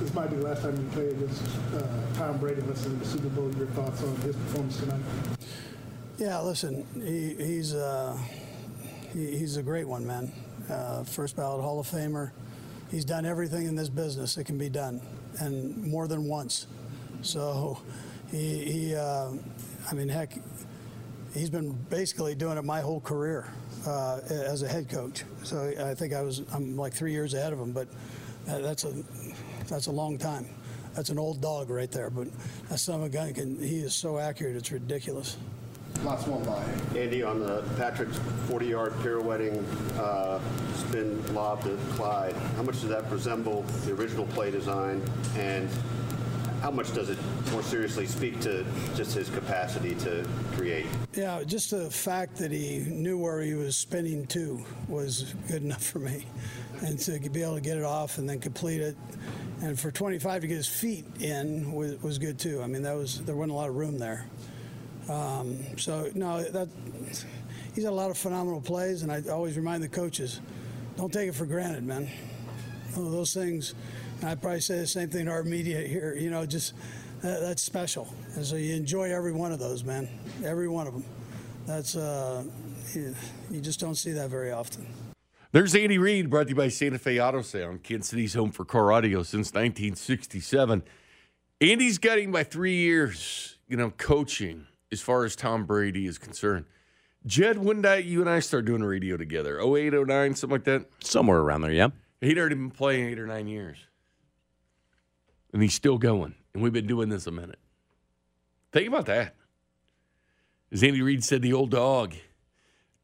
[0.00, 1.42] this might be the last time you play against
[1.74, 1.82] uh,
[2.14, 3.50] Tom Brady unless in the Super Bowl.
[3.54, 5.00] Your thoughts on his performance tonight?
[6.18, 8.18] Yeah, listen, he, he's uh,
[9.12, 10.32] he, he's a great one, man.
[10.68, 12.30] Uh, first ballot Hall of Famer.
[12.90, 15.00] He's done everything in this business that can be done,
[15.40, 16.66] and more than once.
[17.22, 17.78] So,
[18.30, 19.30] he, he uh,
[19.90, 20.38] I mean, heck,
[21.32, 23.48] he's been basically doing it my whole career
[23.86, 25.24] uh, as a head coach.
[25.42, 27.88] So I think I was I'm like three years ahead of him, but
[28.46, 28.92] that's a
[29.68, 30.46] that's a long time.
[30.94, 32.28] That's an old dog right there, but
[32.68, 33.58] that son of a gun can.
[33.58, 35.36] He is so accurate, it's ridiculous.
[36.02, 36.62] Last one by.
[36.98, 38.18] Andy, on the Patrick's
[38.48, 39.64] 40-yard pirouetting
[39.96, 40.38] uh,
[40.76, 45.00] spin lob to Clyde, how much does that resemble the original play design,
[45.36, 45.68] and
[46.64, 47.18] how much does it
[47.52, 48.64] more seriously speak to
[48.96, 50.86] just his capacity to create?
[51.12, 55.84] Yeah, just the fact that he knew where he was spinning to was good enough
[55.84, 56.24] for me.
[56.80, 58.96] And to be able to get it off and then complete it.
[59.60, 62.62] And for 25 to get his feet in was, was good too.
[62.62, 64.24] I mean, that was there wasn't a lot of room there.
[65.10, 66.68] Um, so, no, that
[67.74, 70.40] he's had a lot of phenomenal plays, and I always remind the coaches
[70.96, 72.08] don't take it for granted, man.
[72.96, 73.74] Those things,
[74.24, 76.72] and I probably say the same thing to our media here, you know, just
[77.20, 78.08] that, that's special.
[78.36, 80.08] And so you enjoy every one of those, man.
[80.42, 81.04] Every one of them.
[81.66, 82.44] That's, uh,
[82.94, 83.14] you,
[83.50, 84.86] you just don't see that very often.
[85.52, 88.64] There's Andy Reid, brought to you by Santa Fe Auto Sound, Kansas City's home for
[88.64, 90.82] car audio since 1967.
[91.60, 96.16] Andy's got him by three years, you know, coaching as far as Tom Brady is
[96.16, 96.64] concerned.
[97.26, 99.60] Jed, when did you and I start doing radio together?
[99.60, 100.86] 08, 09, something like that?
[101.00, 101.88] Somewhere around there, yeah.
[102.22, 103.76] He'd already been playing eight or nine years.
[105.54, 106.34] And he's still going.
[106.52, 107.60] And we've been doing this a minute.
[108.72, 109.36] Think about that.
[110.72, 112.14] As Andy Reid said, the old dog.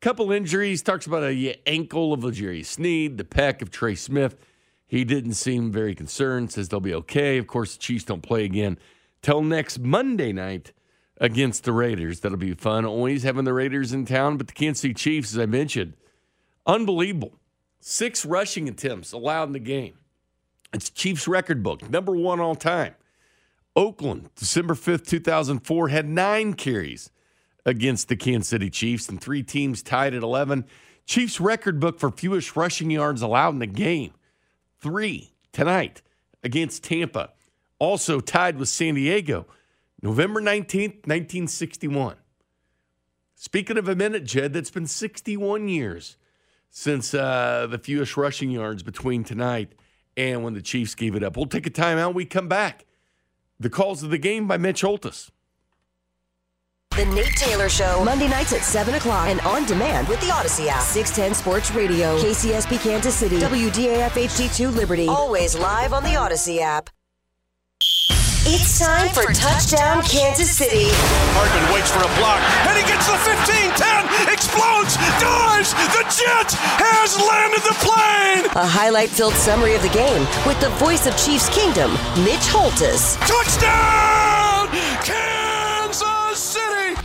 [0.00, 4.36] Couple injuries, talks about a ankle of Jerry Sneed, the pec of Trey Smith.
[4.84, 7.38] He didn't seem very concerned, says they'll be okay.
[7.38, 8.78] Of course, the Chiefs don't play again
[9.22, 10.72] till next Monday night
[11.18, 12.18] against the Raiders.
[12.18, 12.84] That'll be fun.
[12.84, 15.94] Always having the Raiders in town, but the Kansas City Chiefs, as I mentioned,
[16.66, 17.38] unbelievable.
[17.78, 19.99] Six rushing attempts allowed in the game.
[20.72, 22.94] It's Chiefs record book, number one all time.
[23.74, 27.10] Oakland, December 5th, 2004, had nine carries
[27.66, 30.64] against the Kansas City Chiefs, and three teams tied at 11.
[31.06, 34.12] Chiefs record book for fewest rushing yards allowed in the game.
[34.80, 36.02] Three tonight
[36.42, 37.30] against Tampa.
[37.78, 39.46] Also tied with San Diego,
[40.02, 42.16] November 19th, 1961.
[43.34, 46.16] Speaking of a minute, Jed, that's been 61 years
[46.68, 49.72] since uh, the fewest rushing yards between tonight
[50.20, 51.36] and when the Chiefs gave it up.
[51.36, 52.14] We'll take a timeout.
[52.14, 52.84] We come back.
[53.58, 55.30] The calls of the game by Mitch Holtis.
[56.96, 60.66] The Nate Taylor Show, Monday nights at 7 o'clock and on demand with the Audacy
[60.66, 60.82] app.
[60.82, 65.06] 610 Sports Radio, KCSP Kansas City, WDAF HD2 Liberty.
[65.06, 66.90] Always live on the Audacy app.
[68.46, 70.88] It's time for Touchdown Kansas City.
[71.36, 73.36] Hardman waits for a block, and he gets the 15,
[73.76, 75.76] 10, explodes, dives.
[75.92, 76.48] The jet
[76.80, 78.48] has landed the plane.
[78.56, 81.92] A highlight filled summary of the game with the voice of Chiefs Kingdom,
[82.24, 83.20] Mitch Holtis.
[83.28, 84.72] Touchdown,
[85.04, 86.98] Kansas City.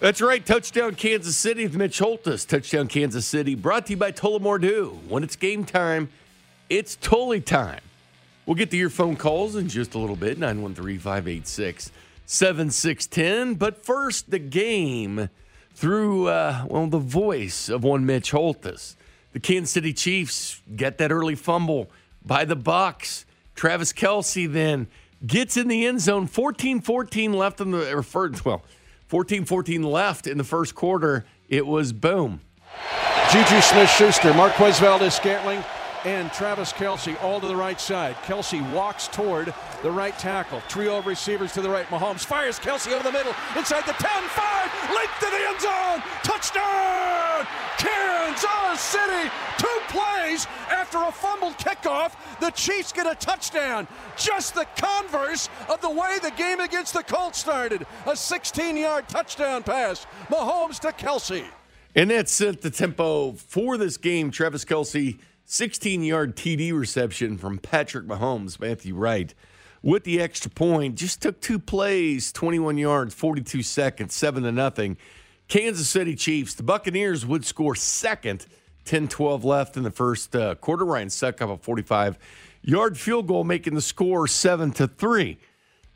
[0.00, 0.44] That's right.
[0.44, 2.48] Touchdown Kansas City with Mitch Holtis.
[2.48, 4.98] Touchdown Kansas City brought to you by Tullamore Dew.
[5.06, 6.08] When it's game time,
[6.70, 7.80] it's Tully time.
[8.46, 11.92] We'll get to your phone calls in just a little bit 913 586
[12.26, 13.54] 7610.
[13.54, 15.28] But first, the game
[15.74, 18.96] through, uh, well, the voice of one Mitch Holtis.
[19.32, 21.90] The Kansas City Chiefs get that early fumble
[22.24, 23.24] by the Bucks.
[23.54, 24.88] Travis Kelce then
[25.26, 26.26] gets in the end zone.
[26.26, 28.62] 14-14 left in the or first, well,
[29.10, 31.24] 14-14 left in the first quarter.
[31.48, 32.40] It was boom.
[33.30, 35.62] Juju Smith-Schuster, Marquez Valdes-Scantling,
[36.04, 38.16] and Travis Kelce all to the right side.
[38.24, 40.62] Kelce walks toward the right tackle.
[40.68, 41.86] Trio of receivers to the right.
[41.86, 46.02] Mahomes fires Kelce over the middle, inside the 10, 5, late to the end zone.
[46.22, 47.46] Touchdown!
[47.78, 49.30] Kansas City!
[49.58, 52.14] Two plays after a fumbled kickoff.
[52.40, 53.86] The Chiefs get a touchdown.
[54.16, 57.86] Just the converse of the way the game against the Colts started.
[58.06, 60.06] A 16 yard touchdown pass.
[60.28, 61.44] Mahomes to Kelce.
[61.94, 64.30] And that set the tempo for this game.
[64.30, 65.18] Travis Kelce,
[65.52, 69.34] 16 yard TD reception from Patrick Mahomes, Matthew Wright.
[69.82, 74.96] With the extra point, just took two plays, 21 yards, 42 seconds, 7 to nothing.
[75.48, 78.46] Kansas City Chiefs, the Buccaneers would score second,
[78.86, 80.86] 10 12 left in the first uh, quarter.
[80.86, 82.18] Ryan Succop a 45
[82.62, 85.36] yard field goal, making the score 7 to 3.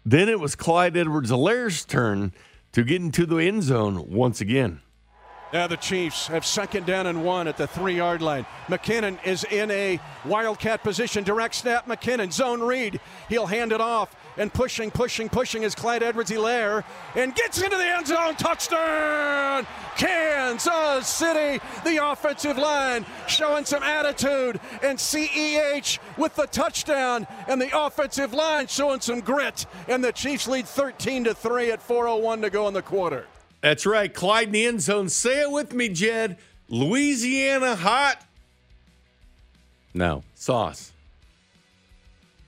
[0.05, 2.35] Then it was Clyde Edwards Helaire's turn
[2.73, 4.83] to get into the end zone once again.
[5.53, 8.47] Now the Chiefs have second down and one at the three yard line.
[8.67, 11.23] McKinnon is in a wildcat position.
[11.23, 12.33] Direct snap, McKinnon.
[12.33, 13.01] Zone read.
[13.29, 14.15] He'll hand it off.
[14.37, 16.85] And pushing, pushing, pushing is Clyde Edwards Helaire.
[17.15, 18.35] And gets into the end zone.
[18.35, 19.67] Touchdown!
[19.97, 21.63] Kansas City.
[21.85, 24.59] The offensive line showing some attitude.
[24.83, 27.27] And CEH with the touchdown.
[27.47, 29.65] And the offensive line showing some grit.
[29.87, 33.27] And the Chiefs lead 13 to 3 at 4.01 to go in the quarter.
[33.61, 34.13] That's right.
[34.13, 35.09] Clyde in the end zone.
[35.09, 36.37] Say it with me, Jed.
[36.69, 38.25] Louisiana hot
[39.95, 40.23] No.
[40.35, 40.93] sauce.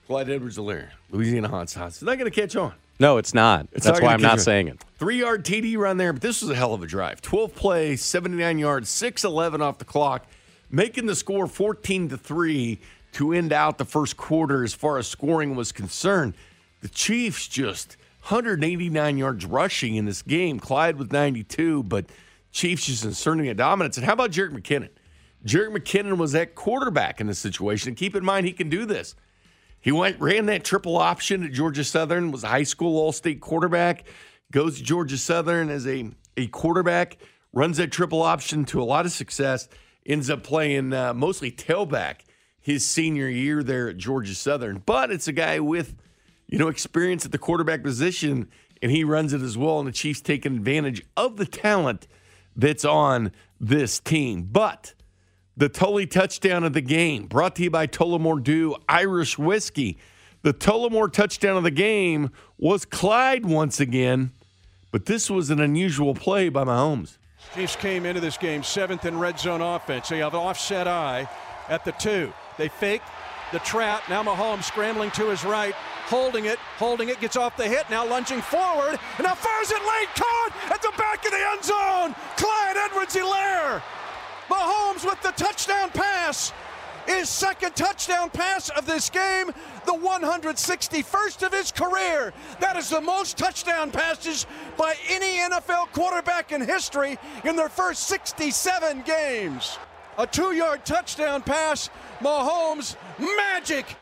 [0.07, 0.89] Clyde Edwards Helaire.
[1.11, 1.93] Louisiana hot sauce.
[1.95, 2.73] It's not going to catch on.
[2.99, 3.67] No, it's not.
[3.71, 4.39] It's That's not why I'm not on.
[4.39, 4.83] saying it.
[4.97, 7.21] Three yard TD run there, but this was a hell of a drive.
[7.21, 10.25] 12 plays, 79 yards, 6 11 off the clock,
[10.69, 12.79] making the score 14 to 3
[13.13, 16.33] to end out the first quarter as far as scoring was concerned.
[16.81, 17.95] The Chiefs just
[18.31, 20.59] 189 yards rushing in this game.
[20.59, 22.05] Clyde with 92, but
[22.51, 23.97] Chiefs just inserting a dominance.
[23.97, 24.89] And how about Jerick McKinnon?
[25.45, 27.89] Jerick McKinnon was that quarterback in this situation.
[27.89, 29.15] And keep in mind, he can do this.
[29.81, 34.05] He went ran that triple option at Georgia Southern, was a high school all-state quarterback,
[34.51, 37.17] goes to Georgia Southern as a, a quarterback,
[37.53, 39.69] runs that triple option to a lot of success,
[40.05, 42.21] ends up playing uh, mostly tailback
[42.59, 44.83] his senior year there at Georgia Southern.
[44.85, 45.95] But it's a guy with,
[46.49, 48.49] you know, experience at the quarterback position,
[48.81, 49.79] and he runs it as well.
[49.79, 52.07] And the Chiefs taking advantage of the talent
[52.55, 54.49] that's on this team.
[54.51, 54.93] But
[55.55, 59.97] the Tully touchdown of the game, brought to you by Tullamore Dew Irish Whiskey.
[60.41, 64.31] The Tullamore touchdown of the game was Clyde once again,
[64.91, 67.17] but this was an unusual play by Mahomes.
[67.53, 70.09] Chiefs came into this game seventh in red zone offense.
[70.09, 71.27] They have offset I
[71.67, 72.33] at the two.
[72.57, 73.01] They fake
[73.51, 74.03] the trap.
[74.09, 75.73] Now Mahomes scrambling to his right,
[76.05, 77.89] holding it, holding it, gets off the hit.
[77.89, 80.09] Now lunging forward, and now fires it late.
[80.15, 82.15] Caught at the back of the end zone.
[82.37, 83.81] Clyde Edwards Helaire.
[84.49, 86.51] Mahomes with the touchdown pass.
[87.07, 89.47] His second touchdown pass of this game,
[89.85, 92.33] the 161st of his career.
[92.59, 94.45] That is the most touchdown passes
[94.77, 99.79] by any NFL quarterback in history in their first 67 games.
[100.19, 101.89] A two yard touchdown pass.
[102.19, 103.95] Mahomes, magic.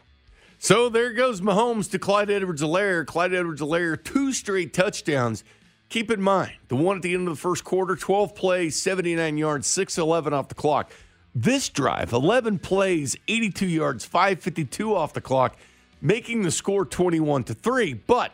[0.57, 3.05] So there goes Mahomes to Clyde Edwards Helaire.
[3.05, 5.43] Clyde Edwards Helaire, two straight touchdowns.
[5.89, 9.37] Keep in mind, the one at the end of the first quarter, 12 plays, 79
[9.37, 10.91] yards, 6 11 off the clock.
[11.35, 15.55] This drive, 11 plays, 82 yards, 552 off the clock,
[16.01, 17.93] making the score 21 to 3.
[17.93, 18.31] But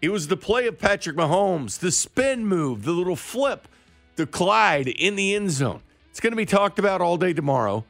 [0.00, 3.66] it was the play of Patrick Mahomes, the spin move, the little flip
[4.14, 5.82] to Clyde in the end zone.
[6.16, 7.84] It's going to be talked about all day tomorrow.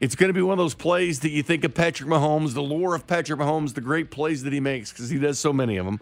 [0.00, 2.60] It's going to be one of those plays that you think of Patrick Mahomes, the
[2.60, 5.76] lore of Patrick Mahomes, the great plays that he makes because he does so many
[5.76, 6.00] of them.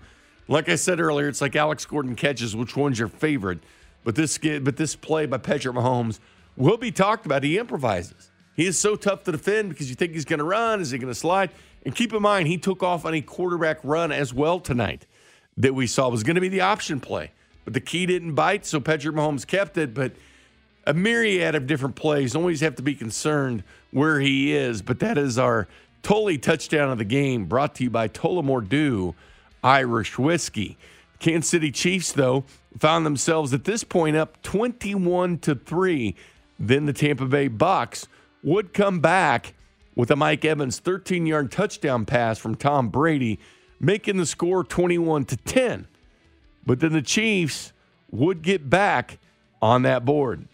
[0.49, 2.57] Like I said earlier, it's like Alex Gordon catches.
[2.57, 3.59] Which one's your favorite?
[4.03, 6.21] But this but this play by Patrick Mahomes
[6.57, 7.43] will be talked about.
[7.43, 8.31] He improvises.
[8.57, 10.81] He is so tough to defend because you think he's going to run.
[10.81, 11.51] Is he going to slide?
[11.85, 15.07] And keep in mind, he took off on a quarterback run as well tonight
[15.59, 17.33] that we saw was going to be the option play.
[17.67, 19.93] But the key didn't bite, so Patrick Mahomes kept it.
[19.93, 20.13] But
[20.87, 22.35] a myriad of different plays.
[22.35, 24.83] Always have to be concerned where he is.
[24.83, 25.69] But that is our
[26.03, 29.15] Tully touchdown of the game brought to you by Tullamore Dew
[29.63, 30.77] Irish Whiskey.
[31.21, 32.45] Kansas City Chiefs, though,
[32.79, 36.17] found themselves at this point up 21 to 3.
[36.59, 38.09] Then the Tampa Bay Bucks
[38.43, 39.55] would come back
[39.95, 43.39] with a Mike Evans 13 yard touchdown pass from Tom Brady,
[43.79, 45.87] making the score 21 to 10.
[46.67, 47.73] But then the Chiefs
[48.11, 49.19] would get back
[49.61, 50.49] on that board.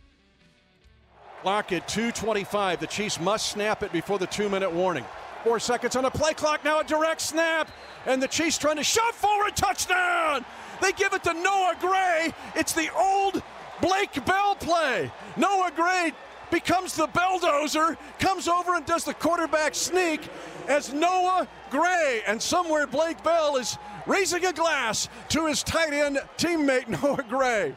[1.42, 2.80] Clock at 225.
[2.80, 5.04] The Chiefs must snap it before the two minute warning.
[5.44, 6.64] Four seconds on the play clock.
[6.64, 7.70] Now a direct snap.
[8.06, 9.54] And the Chiefs trying to shove forward.
[9.54, 10.44] Touchdown.
[10.82, 12.32] They give it to Noah Gray.
[12.56, 13.42] It's the old
[13.80, 15.12] Blake Bell play.
[15.36, 16.12] Noah Gray
[16.50, 20.28] becomes the belldozer, comes over and does the quarterback sneak
[20.66, 22.22] as Noah Gray.
[22.26, 23.76] And somewhere Blake Bell is
[24.06, 27.76] raising a glass to his tight end teammate, Noah Gray.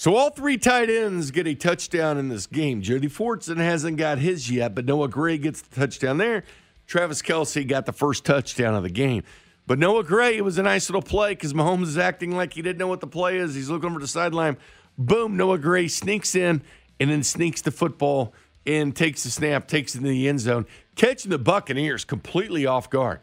[0.00, 2.80] So all three tight ends get a touchdown in this game.
[2.80, 6.42] Jody Fortson hasn't got his yet, but Noah Gray gets the touchdown there.
[6.86, 9.24] Travis Kelce got the first touchdown of the game.
[9.66, 12.62] But Noah Gray, it was a nice little play because Mahomes is acting like he
[12.62, 13.54] didn't know what the play is.
[13.54, 14.56] He's looking over the sideline.
[14.96, 16.62] Boom, Noah Gray sneaks in
[16.98, 18.32] and then sneaks the football
[18.64, 20.64] and takes the snap, takes it in the end zone,
[20.96, 23.20] catching the Buccaneers completely off guard.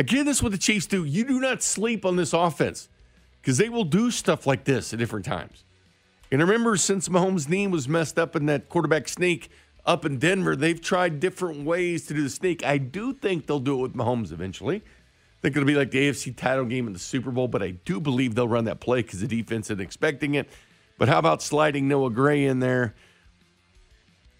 [0.00, 1.04] Again, this is what the Chiefs do.
[1.04, 2.88] You do not sleep on this offense
[3.40, 5.62] because they will do stuff like this at different times.
[6.30, 9.50] And remember, since Mahomes' knee was messed up in that quarterback sneak
[9.86, 12.64] up in Denver, they've tried different ways to do the sneak.
[12.64, 14.76] I do think they'll do it with Mahomes eventually.
[14.76, 17.70] I think it'll be like the AFC title game in the Super Bowl, but I
[17.70, 20.48] do believe they'll run that play because the defense isn't expecting it.
[20.98, 22.94] But how about sliding Noah Gray in there?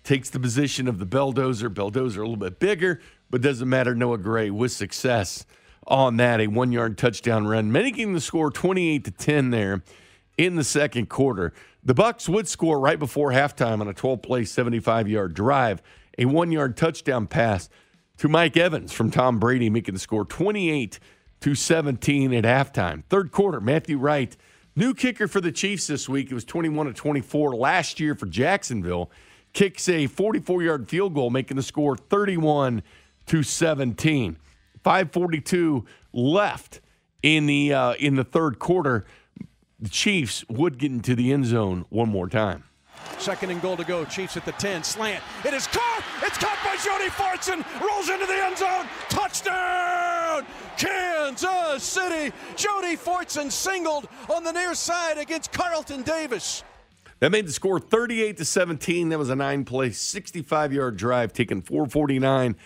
[0.02, 1.72] Takes the position of the Belldozer.
[1.72, 3.94] Belldozer a little bit bigger, but doesn't matter.
[3.94, 5.46] Noah Gray with success
[5.86, 9.82] on that, a one yard touchdown run, making the score 28 to 10 there
[10.38, 11.52] in the second quarter.
[11.84, 15.82] The Bucks would score right before halftime on a 12-play, 75-yard drive,
[16.16, 17.68] a one-yard touchdown pass
[18.16, 20.98] to Mike Evans from Tom Brady, making the score 28
[21.40, 23.04] to 17 at halftime.
[23.08, 24.36] Third quarter, Matthew Wright,
[24.74, 26.30] new kicker for the Chiefs this week.
[26.30, 29.10] It was 21 to 24 last year for Jacksonville.
[29.52, 32.82] Kicks a 44-yard field goal, making the score 31
[33.26, 34.36] to 17.
[34.84, 36.80] 5:42 left
[37.22, 39.04] in the uh, in the third quarter
[39.80, 42.64] the Chiefs would get into the end zone one more time.
[43.18, 44.04] Second and goal to go.
[44.04, 44.82] Chiefs at the 10.
[44.82, 45.22] Slant.
[45.44, 46.02] It is caught.
[46.22, 47.64] It's caught by Jody Fortson.
[47.80, 48.86] Rolls into the end zone.
[49.08, 50.46] Touchdown!
[50.76, 52.34] Kansas City.
[52.56, 56.64] Jody Fortson singled on the near side against Carlton Davis.
[57.20, 59.08] That made the score 38 to 17.
[59.08, 62.56] That was a nine play, 65 yard drive, taking 449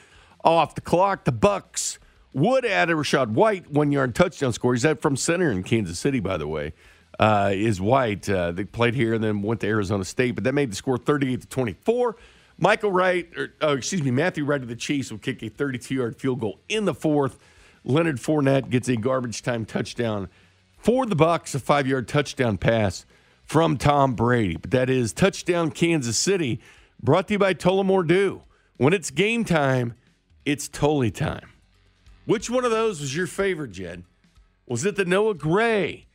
[0.45, 1.25] off the clock.
[1.25, 1.99] The Bucks
[2.35, 4.75] would add a Rachaad White one yard touchdown score.
[4.75, 6.73] He's at from center in Kansas City, by the way
[7.23, 8.29] uh, is White.
[8.29, 10.99] Uh, they played here and then went to Arizona State, but that made the score
[10.99, 12.17] 38 to 24.
[12.59, 15.95] Michael Wright, or, uh, excuse me, Matthew Wright of the Chiefs will kick a 32
[15.95, 17.39] yard field goal in the fourth.
[17.85, 20.29] Leonard Fournette gets a garbage time touchdown
[20.79, 23.07] for the Bucks, a five yard touchdown pass
[23.45, 24.57] from Tom Brady.
[24.57, 26.61] But that is touchdown Kansas City,
[27.01, 28.43] brought to you by Tullamore Dew.
[28.79, 29.95] When it's game time,
[30.45, 31.51] it's Tully time.
[32.25, 34.03] Which one of those was your favorite, Jed?
[34.67, 36.07] Was it the Noah Gray?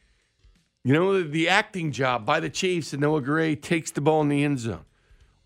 [0.87, 4.29] You know, the acting job by the Chiefs and Noah Gray takes the ball in
[4.29, 4.85] the end zone.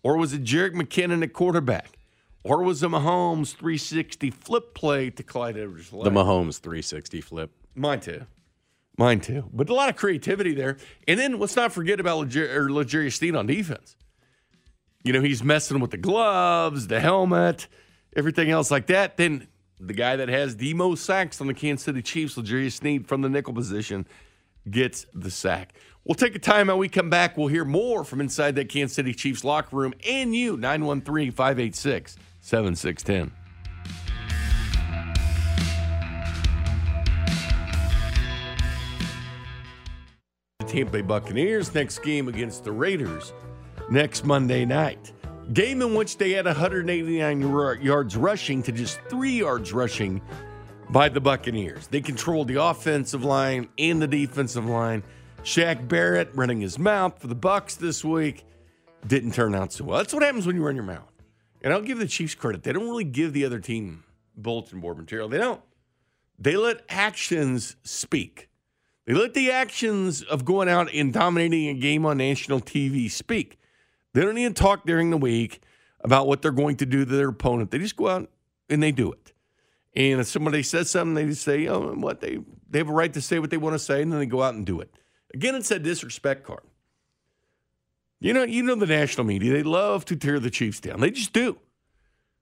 [0.04, 1.98] Or was it Jerick McKinnon at quarterback?
[2.44, 5.90] Or was it Mahomes 360 flip play to Clyde Edwards?
[5.90, 7.50] The Mahomes 360 flip.
[7.74, 8.24] Mine too.
[8.96, 9.50] Mine too.
[9.52, 10.76] But a lot of creativity there.
[11.08, 13.96] And then let's not forget about L'Jarius Sneed on defense.
[15.02, 17.66] You know, he's messing with the gloves, the helmet,
[18.14, 19.16] everything else like that.
[19.16, 19.48] Then
[19.80, 23.22] the guy that has the most sacks on the Kansas City Chiefs, L'Jarius Sneed from
[23.22, 24.06] the nickel position,
[24.70, 25.74] gets the sack.
[26.04, 26.78] We'll take a time timeout.
[26.78, 27.36] We come back.
[27.36, 32.16] We'll hear more from inside that Kansas City Chiefs locker room and you, 913 586
[32.40, 33.32] 7610.
[40.58, 43.32] The Tampa Bay Buccaneers next game against the Raiders
[43.88, 45.12] next Monday night.
[45.52, 50.20] Game in which they had 189 yards rushing to just three yards rushing
[50.92, 51.86] by the Buccaneers.
[51.86, 55.02] They controlled the offensive line and the defensive line.
[55.42, 58.44] Shaq Barrett running his mouth for the Bucks this week
[59.06, 59.96] didn't turn out so well.
[59.96, 61.10] That's what happens when you run your mouth.
[61.62, 62.62] And I'll give the Chiefs credit.
[62.62, 64.04] They don't really give the other team
[64.36, 65.28] bulletin board material.
[65.28, 65.62] They don't.
[66.38, 68.50] They let actions speak.
[69.06, 73.58] They let the actions of going out and dominating a game on national TV speak.
[74.12, 75.62] They don't even talk during the week
[76.00, 77.70] about what they're going to do to their opponent.
[77.70, 78.28] They just go out
[78.68, 79.31] and they do it.
[79.94, 82.38] And if somebody says something, they just say, oh, what they
[82.70, 84.42] they have a right to say what they want to say, and then they go
[84.42, 84.90] out and do it.
[85.34, 86.62] Again, it's a disrespect card.
[88.20, 91.00] You know, you know the national media, they love to tear the Chiefs down.
[91.00, 91.58] They just do.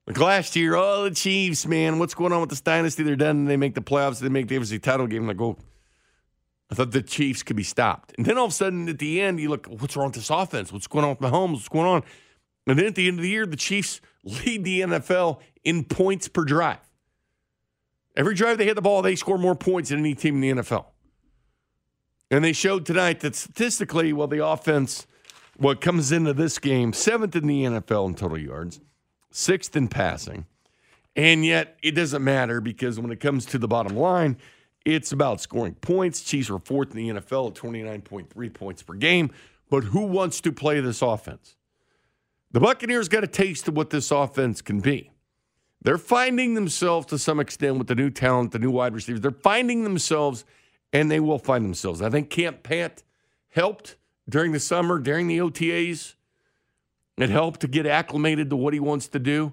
[0.06, 3.02] Like last year, oh, the Chiefs, man, what's going on with this dynasty?
[3.02, 3.46] They're done.
[3.46, 4.20] They make the playoffs.
[4.20, 5.26] They make the AFC title game.
[5.26, 5.56] Like, oh,
[6.70, 8.12] I thought the Chiefs could be stopped.
[8.16, 10.30] And then all of a sudden at the end, you look, what's wrong with this
[10.30, 10.72] offense?
[10.72, 11.52] What's going on with Mahomes?
[11.54, 12.02] What's going on?
[12.66, 16.28] And then at the end of the year, the Chiefs lead the NFL in points
[16.28, 16.89] per drive.
[18.16, 20.62] Every drive they hit the ball, they score more points than any team in the
[20.62, 20.86] NFL.
[22.30, 25.06] And they showed tonight that statistically, well, the offense,
[25.56, 28.80] what comes into this game, seventh in the NFL in total yards,
[29.30, 30.46] sixth in passing.
[31.16, 34.36] And yet it doesn't matter because when it comes to the bottom line,
[34.84, 36.22] it's about scoring points.
[36.22, 39.30] Chiefs were fourth in the NFL at 29.3 points per game.
[39.68, 41.56] But who wants to play this offense?
[42.52, 45.10] The Buccaneers got a taste of what this offense can be.
[45.82, 49.22] They're finding themselves to some extent with the new talent, the new wide receivers.
[49.22, 50.44] They're finding themselves,
[50.92, 52.02] and they will find themselves.
[52.02, 53.02] I think Camp Pant
[53.48, 53.96] helped
[54.28, 56.14] during the summer, during the OTAs.
[57.16, 59.52] It helped to get acclimated to what he wants to do.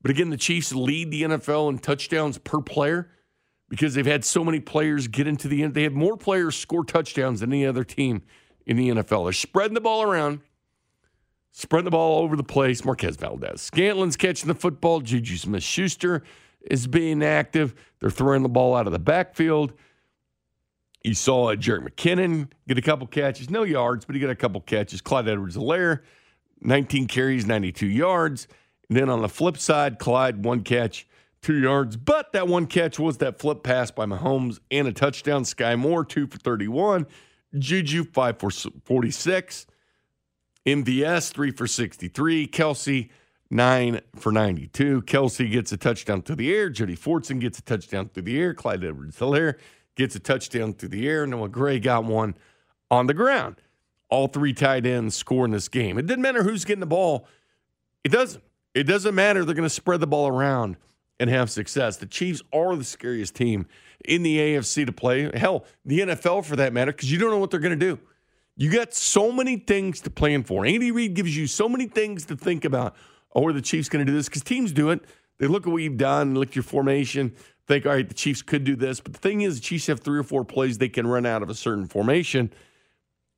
[0.00, 3.10] But again, the Chiefs lead the NFL in touchdowns per player
[3.68, 5.74] because they've had so many players get into the end.
[5.74, 8.22] They have more players score touchdowns than any other team
[8.66, 9.24] in the NFL.
[9.24, 10.40] They're spreading the ball around,
[11.54, 12.84] spreading the ball over the place.
[12.84, 13.62] Marquez Valdes.
[13.62, 15.00] Scantling's catching the football.
[15.00, 16.22] Juju Smith Schuster
[16.60, 17.74] is being active.
[18.00, 19.72] They're throwing the ball out of the backfield.
[21.04, 24.60] You saw Jerick McKinnon get a couple catches, no yards, but he got a couple
[24.62, 25.00] catches.
[25.00, 26.00] Clyde Edwards Helaire,
[26.60, 28.48] 19 carries, 92 yards.
[28.88, 31.06] And then on the flip side, Clyde, one catch,
[31.40, 31.96] two yards.
[31.96, 35.44] But that one catch was that flip pass by Mahomes and a touchdown.
[35.44, 37.06] Skyy Moore, two for 31.
[37.58, 39.66] Juju, five for 46.
[40.66, 42.48] MVS, three for 63.
[42.48, 43.10] Kelce,
[43.50, 45.02] nine for 92.
[45.02, 46.70] Kelce gets a touchdown through the air.
[46.70, 48.54] Jody Fortson gets a touchdown through the air.
[48.54, 49.56] Clyde Edwards Helaire
[49.96, 51.26] gets a touchdown through the air.
[51.26, 52.34] Noah Gray got one
[52.90, 53.56] on the ground.
[54.08, 55.98] All three tight ends score in this game.
[55.98, 57.26] It didn't matter who's getting the ball.
[58.02, 58.42] It doesn't.
[58.74, 59.44] It doesn't matter.
[59.44, 60.76] They're going to spread the ball around
[61.20, 61.96] and have success.
[61.96, 63.66] The Chiefs are the scariest team
[64.04, 65.30] in the AFC to play.
[65.36, 68.00] Hell, the NFL for that matter, because you don't know what they're going to do.
[68.56, 70.64] You got so many things to plan for.
[70.64, 72.94] Andy Reid gives you so many things to think about.
[73.34, 74.28] Oh, are the Chiefs going to do this?
[74.28, 75.04] Because teams do it.
[75.38, 77.34] They look at what you've done, look at your formation,
[77.66, 79.00] think, all right, the Chiefs could do this.
[79.00, 81.42] But the thing is, the Chiefs have three or four plays they can run out
[81.42, 82.52] of a certain formation,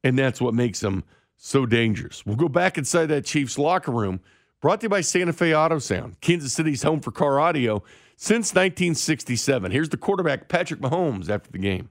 [0.05, 1.05] and that's what makes them
[1.39, 2.27] so dangerous.
[2.27, 4.21] We'll go back inside that Chiefs locker room.
[4.61, 7.83] Brought to you by Santa Fe Auto Sound, Kansas City's home for car audio
[8.17, 9.71] since 1967.
[9.71, 11.91] Here's the quarterback, Patrick Mahomes, after the game.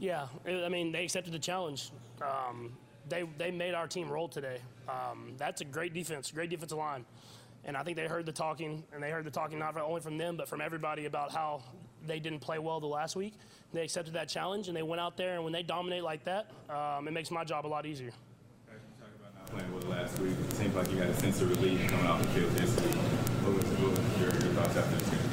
[0.00, 1.90] Yeah, I mean, they accepted the challenge.
[2.22, 2.72] Um,
[3.06, 4.58] they, they made our team roll today.
[4.88, 7.04] Um, that's a great defense, great defensive line.
[7.66, 10.16] And I think they heard the talking, and they heard the talking not only from
[10.16, 11.62] them, but from everybody about how
[12.06, 13.34] they didn't play well the last week.
[13.74, 16.50] They accepted that challenge, and they went out there, and when they dominate like that,
[16.70, 18.12] um, it makes my job a lot easier.
[19.48, 22.28] Playing with last week, it seems like you a sense of relief coming off the
[22.28, 22.94] field this week.
[23.44, 25.29] What was, your thoughts after this game?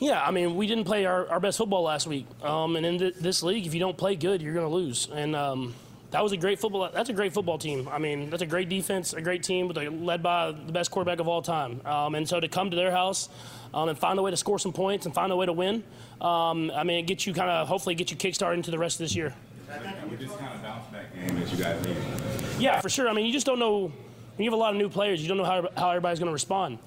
[0.00, 2.26] Yeah, I mean, we didn't play our, our best football last week.
[2.42, 5.08] Um, and in th- this league, if you don't play good, you're going to lose.
[5.12, 5.74] And um,
[6.10, 6.88] that was a great football.
[6.92, 7.86] That's a great football team.
[7.86, 10.90] I mean, that's a great defense, a great team, with a, led by the best
[10.90, 11.82] quarterback of all time.
[11.84, 13.28] Um, and so to come to their house
[13.74, 15.84] um, and find a way to score some points and find a way to win,
[16.22, 18.96] um, I mean, it gets you kind of hopefully get you kickstarted into the rest
[18.96, 19.34] of this year.
[20.10, 22.02] We just kind of bounce back game that you guys needed.
[22.58, 23.08] Yeah, for sure.
[23.08, 23.92] I mean, you just don't know when
[24.38, 25.22] you have a lot of new players.
[25.22, 26.78] You don't know how how everybody's going to respond.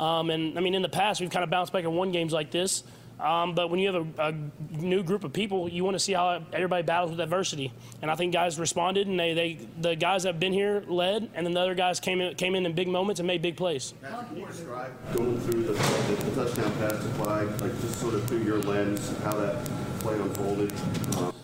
[0.00, 2.32] Um, and I mean, in the past, we've kind of bounced back and won games
[2.32, 2.84] like this.
[3.20, 4.34] Um, but when you have a, a,
[4.70, 7.70] new group of people, you want to see how everybody battles with adversity.
[8.00, 11.28] And I think guys responded, and they, they the guys that have been here led,
[11.34, 13.58] and then the other guys came in, came in in big moments and made big
[13.58, 13.92] plays.
[14.00, 18.42] Can you describe going through the, the, touchdown pass to like just sort of through
[18.42, 19.62] your lens, how that
[19.98, 20.72] play unfolded?
[21.18, 21.34] Um,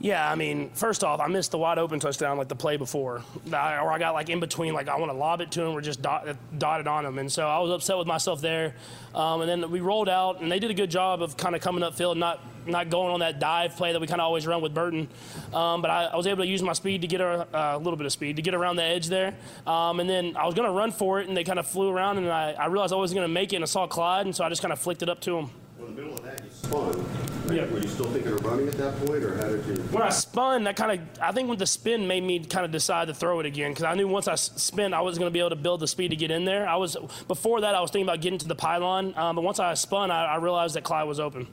[0.00, 3.22] yeah, I mean, first off, I missed the wide open touchdown like the play before,
[3.52, 5.72] I, or I got like in between, like I want to lob it to him
[5.72, 6.26] or just dot,
[6.56, 8.74] dotted on him, and so I was upset with myself there.
[9.14, 11.60] Um, and then we rolled out, and they did a good job of kind of
[11.60, 14.60] coming upfield, not not going on that dive play that we kind of always run
[14.60, 15.08] with Burton.
[15.54, 17.96] Um, but I, I, was able to use my speed to get a, a, little
[17.96, 19.34] bit of speed to get around the edge there.
[19.66, 21.88] Um, and then I was going to run for it, and they kind of flew
[21.88, 24.26] around, and I, I realized I wasn't going to make it, and I saw Clyde,
[24.26, 25.50] and so I just kind of flicked it up to him.
[25.78, 27.17] Well, in the middle of that, you spun.
[27.56, 27.66] Yeah.
[27.66, 29.74] Were you still thinking of running at that point, or how did you?
[29.84, 32.70] When I spun, that kind of, I think when the spin made me kind of
[32.70, 35.32] decide to throw it again because I knew once I spun, I was going to
[35.32, 36.68] be able to build the speed to get in there.
[36.68, 36.96] I was
[37.26, 40.10] before that, I was thinking about getting to the pylon, um, but once I spun,
[40.10, 41.46] I, I realized that Clyde was open.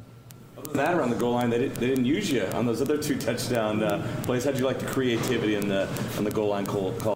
[0.58, 2.82] Other than that, around the goal line, they, did, they didn't use you on those
[2.82, 4.46] other two touchdown uh, plays.
[4.46, 5.88] How'd you like the creativity in the
[6.18, 6.94] on the goal line call?
[6.94, 7.15] call?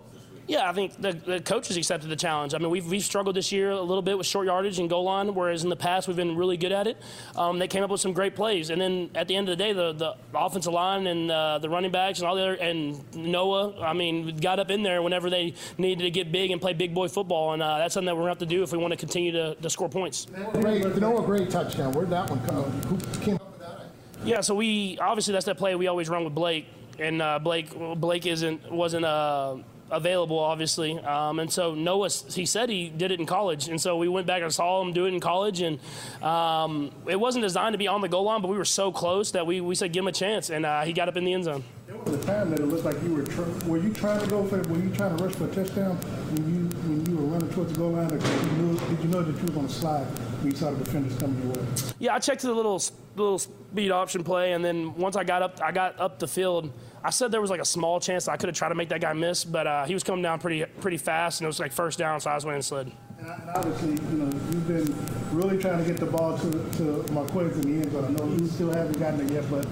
[0.49, 2.55] Yeah, I think the, the coaches accepted the challenge.
[2.55, 5.03] I mean, we've, we've struggled this year a little bit with short yardage and goal
[5.03, 6.97] line, whereas in the past we've been really good at it.
[7.35, 9.63] Um, they came up with some great plays, and then at the end of the
[9.63, 12.99] day, the, the offensive line and uh, the running backs and all the other and
[13.15, 16.73] Noah, I mean, got up in there whenever they needed to get big and play
[16.73, 18.71] big boy football, and uh, that's something that we're going to have to do if
[18.71, 20.25] we want to continue to, to score points.
[20.53, 21.93] Great, Noah Gray touchdown.
[21.93, 22.63] Where'd that one come?
[22.87, 23.85] Who came up with that?
[24.25, 26.65] Yeah, so we obviously that's that play we always run with Blake,
[26.97, 27.69] and uh, Blake
[27.99, 29.57] Blake isn't wasn't uh,
[29.91, 33.97] available obviously, um, and so Noah he said he did it in college, and so
[33.97, 35.79] we went back and saw him do it in college, and
[36.23, 39.31] um, it wasn't designed to be on the goal line, but we were so close
[39.31, 41.33] that we, we said give him a chance, and uh, he got up in the
[41.33, 41.63] end zone.
[41.87, 44.27] There was a time that it looked like you were tr- were you trying to
[44.27, 47.27] go for were you trying to rush for a touchdown when you when you were
[47.33, 49.53] running towards the goal line, or did you know, did you know that you were
[49.53, 51.67] going to slide when you saw the defenders coming your way?
[51.99, 52.81] Yeah, I checked the little
[53.15, 56.71] little speed option play, and then once I got up, I got up the field.
[57.03, 59.01] I said there was like a small chance I could have tried to make that
[59.01, 61.71] guy miss, but uh, he was coming down pretty pretty fast, and it was like
[61.71, 62.91] first down, so I was went and slid.
[63.19, 67.13] And, and obviously, you know, you've been really trying to get the ball to to
[67.13, 68.05] Marquez in the end zone.
[68.05, 69.65] I know you still haven't gotten it yet, but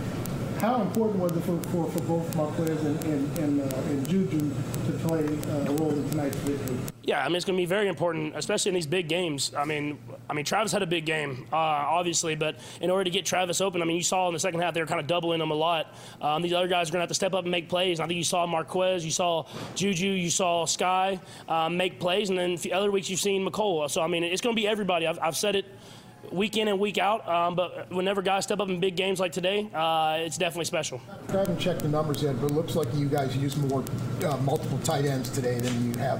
[0.60, 4.40] how important was it for, for, for both Marquez and and, and, uh, and Juju
[4.40, 6.78] to play uh, a role in tonight's victory?
[7.08, 9.54] Yeah, I mean it's going to be very important, especially in these big games.
[9.58, 9.98] I mean,
[10.30, 13.62] I mean Travis had a big game, uh, obviously, but in order to get Travis
[13.62, 15.50] open, I mean you saw in the second half they were kind of doubling him
[15.50, 15.96] a lot.
[16.22, 18.00] Um, these other guys are going to have to step up and make plays.
[18.00, 19.46] And I think you saw Marquez, you saw
[19.76, 23.90] Juju, you saw Skyy um, make plays, and then the other weeks you've seen McCullough.
[23.90, 25.08] So I mean it's going to be everybody.
[25.08, 25.66] I've, I've said it
[26.32, 27.28] week in and week out.
[27.28, 31.02] Um, but whenever guys step up in big games like today, uh, it's definitely special.
[31.30, 33.84] I haven't checked the numbers yet, but it looks like you guys use more
[34.26, 36.20] uh, multiple tight ends today than you have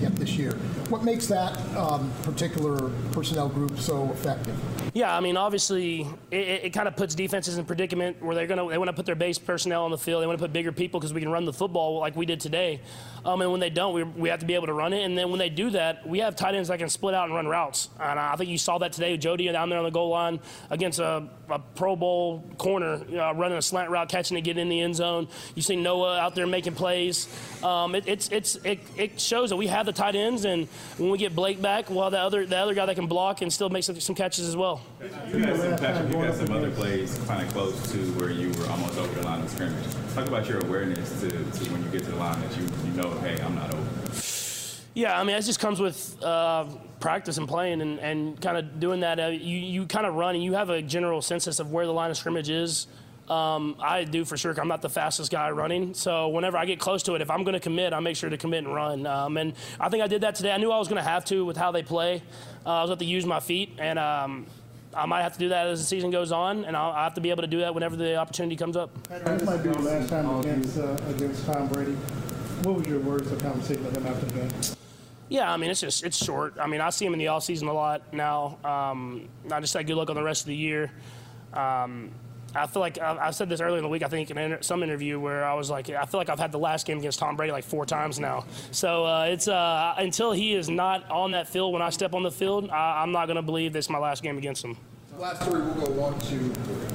[0.00, 0.52] yet this year.
[0.88, 4.56] What makes that um, particular personnel group so effective?
[4.94, 8.68] Yeah, I mean, obviously, it, it kind of puts defenses in predicament where they're gonna
[8.68, 10.22] they want to put their base personnel on the field.
[10.22, 12.40] They want to put bigger people because we can run the football like we did
[12.40, 12.80] today.
[13.24, 15.04] Um, and when they don't, we, we have to be able to run it.
[15.04, 17.34] And then when they do that, we have tight ends that can split out and
[17.34, 17.88] run routes.
[18.00, 19.16] And I think you saw that today.
[19.36, 22.98] Jody down there on the goal line against a, a Pro Bowl corner,
[23.34, 25.28] running a slant route, catching it, getting in the end zone.
[25.54, 27.28] You see Noah out there making plays.
[27.62, 30.66] Um, it, it's it's it, it shows that we have the tight ends, and
[30.98, 33.52] when we get Blake back, well, the other the other guy that can block and
[33.52, 34.80] still make some, some catches as well.
[35.28, 38.66] You had some, Patrick, you some other plays kind of close to where you were
[38.68, 39.84] almost over the line of scrimmage.
[40.14, 42.92] Talk about your awareness to, to when you get to the line that you, you
[42.92, 43.86] know, hey, I'm not over.
[44.96, 46.64] Yeah, I mean, it just comes with uh,
[47.00, 49.20] practice and playing and, and kind of doing that.
[49.20, 51.92] Uh, you you kind of run and you have a general census of where the
[51.92, 52.86] line of scrimmage is.
[53.28, 54.58] Um, I do for sure.
[54.58, 57.44] I'm not the fastest guy running, so whenever I get close to it, if I'm
[57.44, 59.06] going to commit, I make sure to commit and run.
[59.06, 60.50] Um, and I think I did that today.
[60.50, 62.22] I knew I was going to have to with how they play.
[62.64, 64.46] Uh, I was going to use my feet, and um,
[64.94, 67.14] I might have to do that as the season goes on, and I'll, I have
[67.14, 68.96] to be able to do that whenever the opportunity comes up.
[69.08, 71.92] This might be the last time against uh, against Tom Brady.
[72.62, 74.48] What was your words of conversation with him after the game?
[75.28, 76.54] Yeah, I mean it's just it's short.
[76.60, 78.58] I mean I see him in the off season a lot now.
[78.64, 80.90] Um, I just say good luck on the rest of the year.
[81.52, 82.12] Um,
[82.54, 84.02] I feel like I, I said this earlier in the week.
[84.02, 86.52] I think in inter- some interview where I was like, I feel like I've had
[86.52, 88.46] the last game against Tom Brady like four times now.
[88.70, 92.22] So uh, it's uh, until he is not on that field when I step on
[92.22, 94.76] the field, I, I'm not going to believe this is my last game against him.
[95.18, 96.86] Last three, we'll go one, two, three.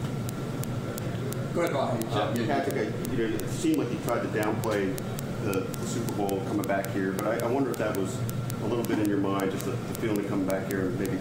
[1.54, 2.06] Go ahead, Bobby.
[2.12, 4.96] Uh, Patrick, I, you know, it seemed like you tried to downplay
[5.44, 8.18] the, the Super Bowl coming back here, but I, I wonder if that was
[8.64, 11.00] a little bit in your mind, just the, the feeling of coming back here, and
[11.00, 11.18] maybe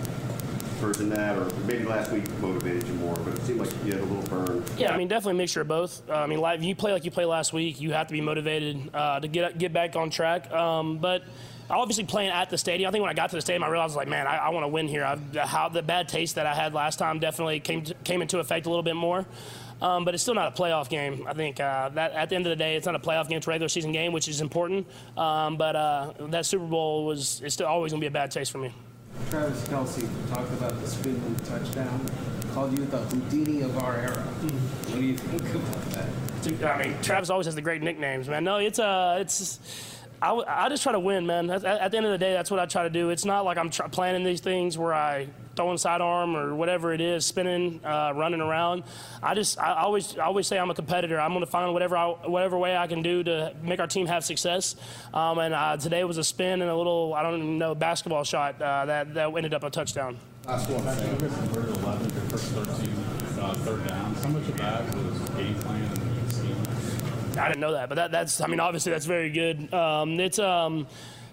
[0.80, 4.00] versus that, or maybe last week motivated you more, but it seemed like you had
[4.00, 4.64] a little burn.
[4.78, 6.08] Yeah, I mean, definitely a mixture of both.
[6.08, 8.20] Uh, I mean, live, you play like you played last week, you have to be
[8.20, 10.50] motivated uh, to get get back on track.
[10.50, 11.22] Um, but
[11.68, 13.94] obviously, playing at the stadium, I think when I got to the stadium, I realized
[13.94, 15.04] like, man, I, I want to win here.
[15.04, 18.38] I, how the bad taste that I had last time definitely came to, came into
[18.38, 19.26] effect a little bit more.
[19.80, 21.26] Um, but it's still not a playoff game.
[21.26, 23.38] I think uh, that at the end of the day, it's not a playoff game.
[23.38, 24.86] It's a regular season game, which is important.
[25.16, 28.30] Um, but uh, that Super Bowl was it's still always going to be a bad
[28.30, 28.72] taste for me.
[29.30, 32.06] Travis Kelce talked about the spinning touchdown,
[32.52, 34.22] called you the Houdini of our era.
[34.22, 36.08] What do you think about that?
[36.64, 38.44] I mean, Travis always has the great nicknames, man.
[38.44, 39.60] No, it's uh, it's.
[40.22, 41.50] I, I just try to win, man.
[41.50, 43.10] At, at the end of the day, that's what I try to do.
[43.10, 45.28] It's not like I'm try, planning these things where I
[45.60, 48.82] throwing sidearm or whatever it is, spinning, uh, running around.
[49.22, 51.20] I just, I always, I always say I'm a competitor.
[51.20, 54.06] I'm going to find whatever, I, whatever way I can do to make our team
[54.06, 54.74] have success.
[55.12, 58.24] Um, and uh, today was a spin and a little, I don't even know, basketball
[58.24, 60.16] shot uh, that that ended up a touchdown.
[60.46, 60.88] Last one.
[60.88, 64.24] I think it's 11, your first 13 uh, third downs.
[64.24, 67.38] How much of that was game plan and scheme?
[67.38, 69.74] I didn't know that, but that, that's, I mean, obviously that's very good.
[69.74, 70.86] Um, it's um,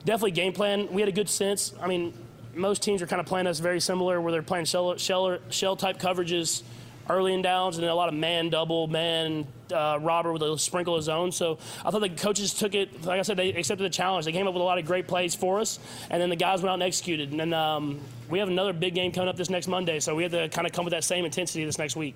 [0.03, 0.91] definitely game plan.
[0.91, 1.73] We had a good sense.
[1.79, 2.13] I mean,
[2.57, 5.75] most teams are kind of playing us very similar, where they're playing shell, shell, shell
[5.75, 6.63] type coverages
[7.09, 10.57] early in downs, and then a lot of man double, man uh, Robert with a
[10.57, 11.31] sprinkle of own.
[11.31, 13.05] So I thought the coaches took it.
[13.05, 14.25] Like I said, they accepted the challenge.
[14.25, 15.79] They came up with a lot of great plays for us,
[16.09, 17.31] and then the guys went out and executed.
[17.31, 20.23] And then um, we have another big game coming up this next Monday, so we
[20.23, 22.15] have to kind of come with that same intensity this next week.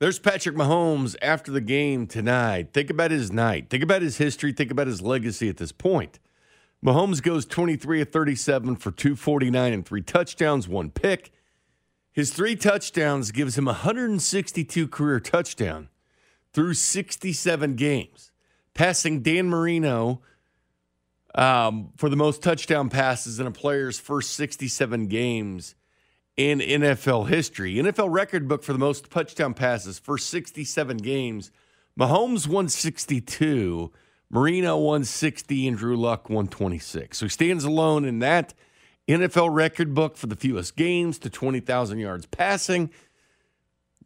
[0.00, 2.72] There's Patrick Mahomes after the game tonight.
[2.72, 3.70] Think about his night.
[3.70, 4.52] Think about his history.
[4.52, 6.18] Think about his legacy at this point.
[6.84, 11.32] Mahomes goes 23 of 37 for 249 and three touchdowns, one pick.
[12.12, 15.88] His three touchdowns gives him 162 career touchdown
[16.52, 18.32] through 67 games,
[18.74, 20.20] passing Dan Marino
[21.34, 25.74] um, for the most touchdown passes in a player's first 67 games
[26.36, 27.76] in NFL history.
[27.76, 31.50] NFL record book for the most touchdown passes for 67 games.
[31.98, 33.90] Mahomes 162,
[34.30, 37.18] Marino 160, and Drew Luck 126.
[37.18, 38.54] So he stands alone in that
[39.08, 42.90] NFL record book for the fewest games to 20,000 yards passing.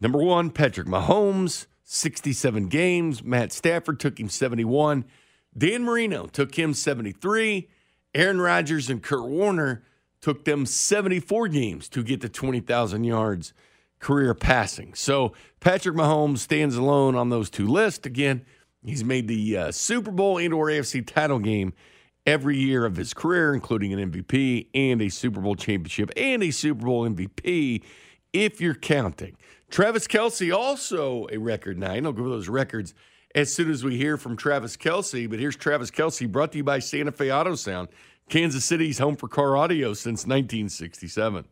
[0.00, 3.22] Number one, Patrick Mahomes, 67 games.
[3.22, 5.04] Matt Stafford took him 71.
[5.56, 7.68] Dan Marino took him 73.
[8.14, 9.82] Aaron Rodgers and Kurt Warner
[10.20, 13.52] took them 74 games to get to 20,000 yards
[13.98, 14.94] career passing.
[14.94, 18.06] So Patrick Mahomes stands alone on those two lists.
[18.06, 18.44] Again,
[18.89, 21.73] he's made the uh, Super Bowl and or AFC title game
[22.27, 26.51] every year of his career, including an MVP and a Super Bowl championship and a
[26.51, 27.82] Super Bowl MVP,
[28.32, 29.36] if you're counting.
[29.70, 32.06] Travis Kelce also a record nine.
[32.06, 32.94] I'll go over those records
[33.35, 35.28] as soon as we hear from Travis Kelce.
[35.28, 37.89] But here's Travis Kelce, brought to you by Santa Fe Auto Sound.
[38.28, 41.44] Kansas City's home for car audio since 1967.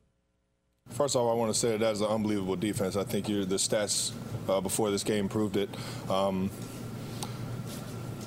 [0.91, 2.97] First of all, I want to say that that is an unbelievable defense.
[2.97, 4.13] I think the stats
[4.49, 5.69] uh, before this game proved it.
[6.09, 6.51] Um,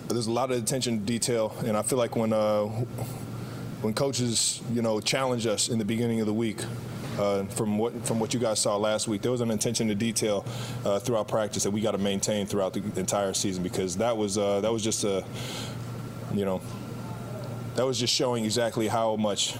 [0.10, 2.66] there's a lot of attention to detail, and I feel like when uh,
[3.82, 6.60] when coaches, you know, challenge us in the beginning of the week,
[7.18, 9.96] uh, from what from what you guys saw last week, there was an attention to
[9.96, 10.46] detail
[10.86, 14.38] uh, throughout practice that we got to maintain throughout the entire season because that was
[14.38, 15.24] uh, that was just a,
[16.34, 16.62] you know,
[17.76, 19.56] that was just showing exactly how much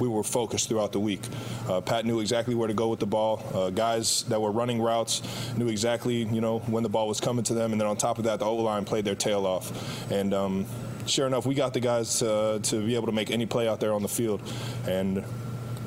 [0.00, 1.20] we were focused throughout the week.
[1.68, 3.42] Uh, Pat knew exactly where to go with the ball.
[3.54, 5.22] Uh, guys that were running routes
[5.56, 7.72] knew exactly, you know, when the ball was coming to them.
[7.72, 10.10] And then on top of that, the O line played their tail off.
[10.10, 10.66] And um,
[11.06, 13.80] sure enough, we got the guys uh, to be able to make any play out
[13.80, 14.40] there on the field.
[14.86, 15.24] And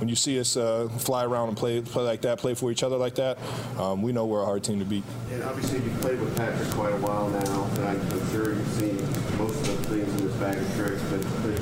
[0.01, 2.81] when you see us uh, fly around and play play like that, play for each
[2.81, 3.37] other like that,
[3.77, 5.03] um, we know we're a hard team to beat.
[5.31, 8.97] And obviously, you've played with Patrick quite a while now, and I'm sure you've seen
[9.37, 11.03] most of the things in his bag of tricks.
[11.11, 11.61] But, but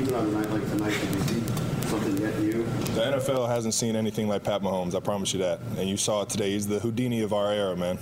[0.00, 1.43] even on a night like tonight, did you see
[2.00, 2.62] something yet new?
[2.94, 4.94] The NFL hasn't seen anything like Pat Mahomes.
[4.94, 5.60] I promise you that.
[5.78, 6.50] And you saw it today.
[6.50, 7.98] He's the Houdini of our era, man.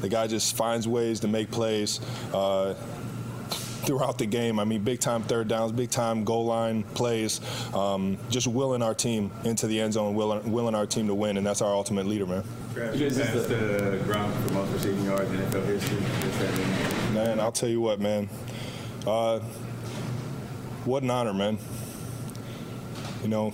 [0.00, 2.00] The guy just finds ways to make plays.
[2.32, 2.74] Uh,
[3.80, 4.60] throughout the game.
[4.60, 7.40] I mean, big time third downs, big time goal line plays,
[7.74, 11.38] um, just willing our team into the end zone, willing, willing our team to win,
[11.38, 12.44] and that's our ultimate leader, man.
[12.76, 17.14] You passed the ground for most receiving yards in NFL history.
[17.14, 18.28] Man, I'll tell you what, man.
[19.06, 19.40] Uh,
[20.84, 21.58] what an honor, man.
[23.22, 23.52] You know,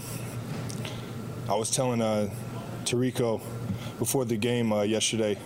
[1.48, 2.30] I was telling uh,
[2.84, 3.40] Tirico
[3.98, 5.36] before the game uh, yesterday,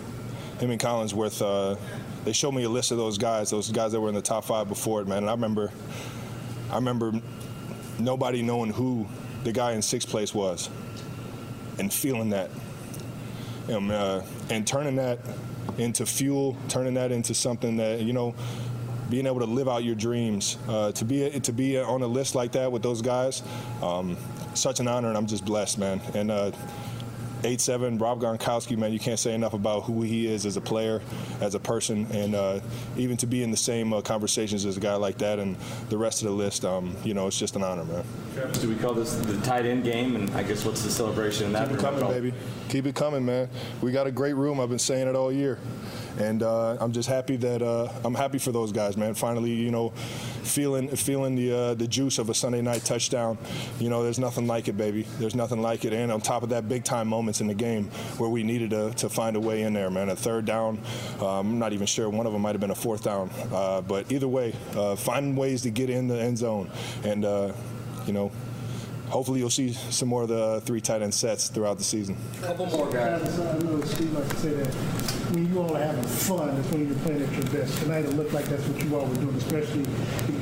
[0.58, 1.78] him and Collinsworth, uh,
[2.24, 4.44] they showed me a list of those guys, those guys that were in the top
[4.44, 5.18] five before it, man.
[5.18, 5.72] And I remember,
[6.70, 7.12] I remember
[7.98, 9.08] nobody knowing who
[9.44, 10.68] the guy in sixth place was,
[11.78, 12.50] and feeling that,
[13.68, 14.20] and, uh,
[14.50, 15.18] and turning that
[15.78, 18.34] into fuel, turning that into something that you know,
[19.10, 22.34] being able to live out your dreams, uh, to be to be on a list
[22.34, 23.42] like that with those guys,
[23.82, 24.16] um,
[24.54, 26.00] such an honor, and I'm just blessed, man.
[26.14, 26.52] And uh,
[27.44, 30.60] eight seven Rob Gronkowski, man, you can't say enough about who he is as a
[30.60, 31.00] player,
[31.40, 32.60] as a person, and uh,
[32.96, 35.56] even to be in the same uh, conversations as a guy like that and
[35.88, 38.04] the rest of the list, um, you know, it's just an honor, man.
[38.60, 40.16] Do we call this the tight end game?
[40.16, 41.68] And I guess what's the celebration in that?
[41.68, 42.34] Keep it coming, baby.
[42.68, 43.48] Keep it coming, man.
[43.80, 44.60] We got a great room.
[44.60, 45.58] I've been saying it all year,
[46.20, 49.14] and uh, I'm just happy that uh, I'm happy for those guys, man.
[49.14, 49.90] Finally, you know,
[50.42, 53.38] feeling feeling the uh, the juice of a Sunday night touchdown.
[53.78, 55.06] You know, there's nothing like it, baby.
[55.18, 55.92] There's nothing like it.
[55.94, 57.86] And on top of that, big time moments in the game
[58.18, 60.10] where we needed to, to find a way in there, man.
[60.10, 60.78] A third down.
[61.20, 62.08] Um, I'm not even sure.
[62.10, 63.30] One of them might have been a fourth down.
[63.50, 66.70] Uh, but either way, uh, finding ways to get in the end zone,
[67.02, 67.52] and uh,
[68.06, 68.30] you know,
[69.08, 72.16] hopefully you'll see some more of the three tight end sets throughout the season.
[72.42, 73.38] A couple more guys.
[73.40, 76.88] I know Steve likes to say that when you all are having fun, that's when
[76.88, 77.78] you're playing at your best.
[77.78, 79.84] Tonight it looked like that's what you all were doing, especially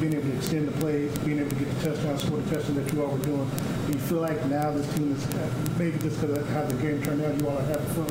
[0.00, 2.76] being able to extend the play, being able to get the touchdown, score the touchdown
[2.76, 3.50] that you all were doing.
[3.86, 7.02] Do you feel like now this team is maybe just because of how the game
[7.02, 8.06] turned out, you all are having fun?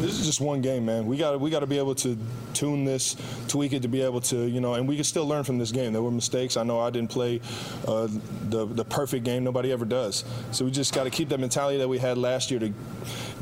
[0.00, 1.06] This is just one game, man.
[1.06, 2.16] We got we got to be able to
[2.54, 3.16] tune this,
[3.48, 5.72] tweak it to be able to, you know, and we can still learn from this
[5.72, 5.92] game.
[5.92, 6.56] There were mistakes.
[6.56, 7.40] I know I didn't play
[7.88, 8.08] uh,
[8.48, 9.42] the the perfect game.
[9.42, 10.24] Nobody ever does.
[10.52, 12.72] So we just got to keep that mentality that we had last year to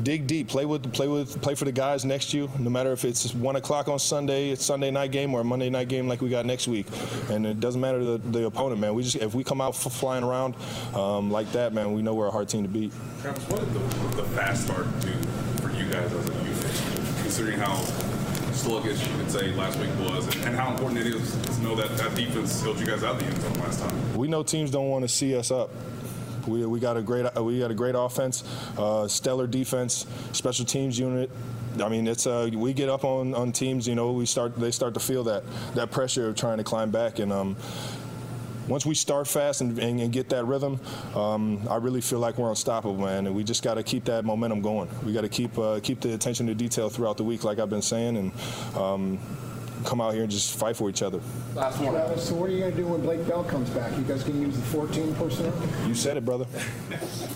[0.03, 2.49] dig deep, play with, play with, play for the guys next to you.
[2.59, 5.69] No matter if it's one o'clock on Sunday, it's Sunday night game, or a Monday
[5.69, 6.87] night game like we got next week.
[7.29, 8.93] And it doesn't matter the, the opponent, man.
[8.93, 10.55] We just if we come out f- flying around
[10.93, 12.91] um, like that, man, we know we're a hard team to beat.
[13.21, 15.11] Travis, what did the, the fast start do
[15.61, 17.75] for you guys as a unit, considering how
[18.51, 21.75] sluggish you could say last week was, and, and how important it is to know
[21.75, 24.17] that that defense held you guys out the end zone last time?
[24.17, 25.69] We know teams don't want to see us up.
[26.47, 28.43] We, we got a great we got a great offense,
[28.77, 31.29] uh, stellar defense, special teams unit.
[31.81, 33.87] I mean, it's uh, we get up on, on teams.
[33.87, 35.43] You know, we start they start to feel that
[35.75, 37.55] that pressure of trying to climb back, and um,
[38.67, 40.79] once we start fast and, and, and get that rhythm,
[41.15, 43.27] um, I really feel like we're unstoppable, man.
[43.27, 44.89] And we just got to keep that momentum going.
[45.03, 47.69] We got to keep uh, keep the attention to detail throughout the week, like I've
[47.69, 48.31] been saying, and.
[48.75, 49.19] Um,
[49.85, 51.19] come out here and just fight for each other.
[51.55, 51.93] Last one.
[51.93, 53.91] Travis, so what are you going to do when Blake Bell comes back?
[53.97, 55.53] You guys going to use the 14 personnel?
[55.87, 56.45] You said it, brother.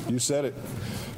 [0.07, 0.55] You said it.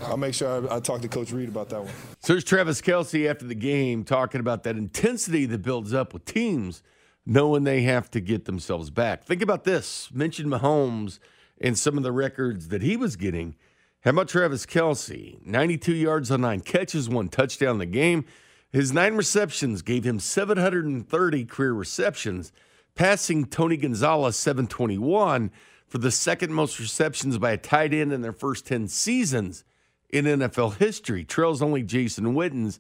[0.04, 1.94] I'll make sure I, I talk to Coach Reid about that one.
[2.20, 6.26] So there's Travis Kelce after the game talking about that intensity that builds up with
[6.26, 6.84] teams
[7.26, 9.24] knowing they have to get themselves back.
[9.24, 10.10] Think about this.
[10.14, 11.20] Mentioned Mahomes
[11.60, 13.56] and some of the records that he was getting.
[14.02, 15.46] How about Travis Kelce?
[15.46, 18.26] 92 yards on nine catches, one touchdown in the game.
[18.72, 22.52] His nine receptions gave him 730 career receptions,
[22.96, 25.52] passing Tony Gonzalez 721
[25.88, 29.64] for the second most receptions by a tight end in their first 10 seasons
[30.10, 31.24] in NFL history.
[31.24, 32.80] Trails only Jason Witten's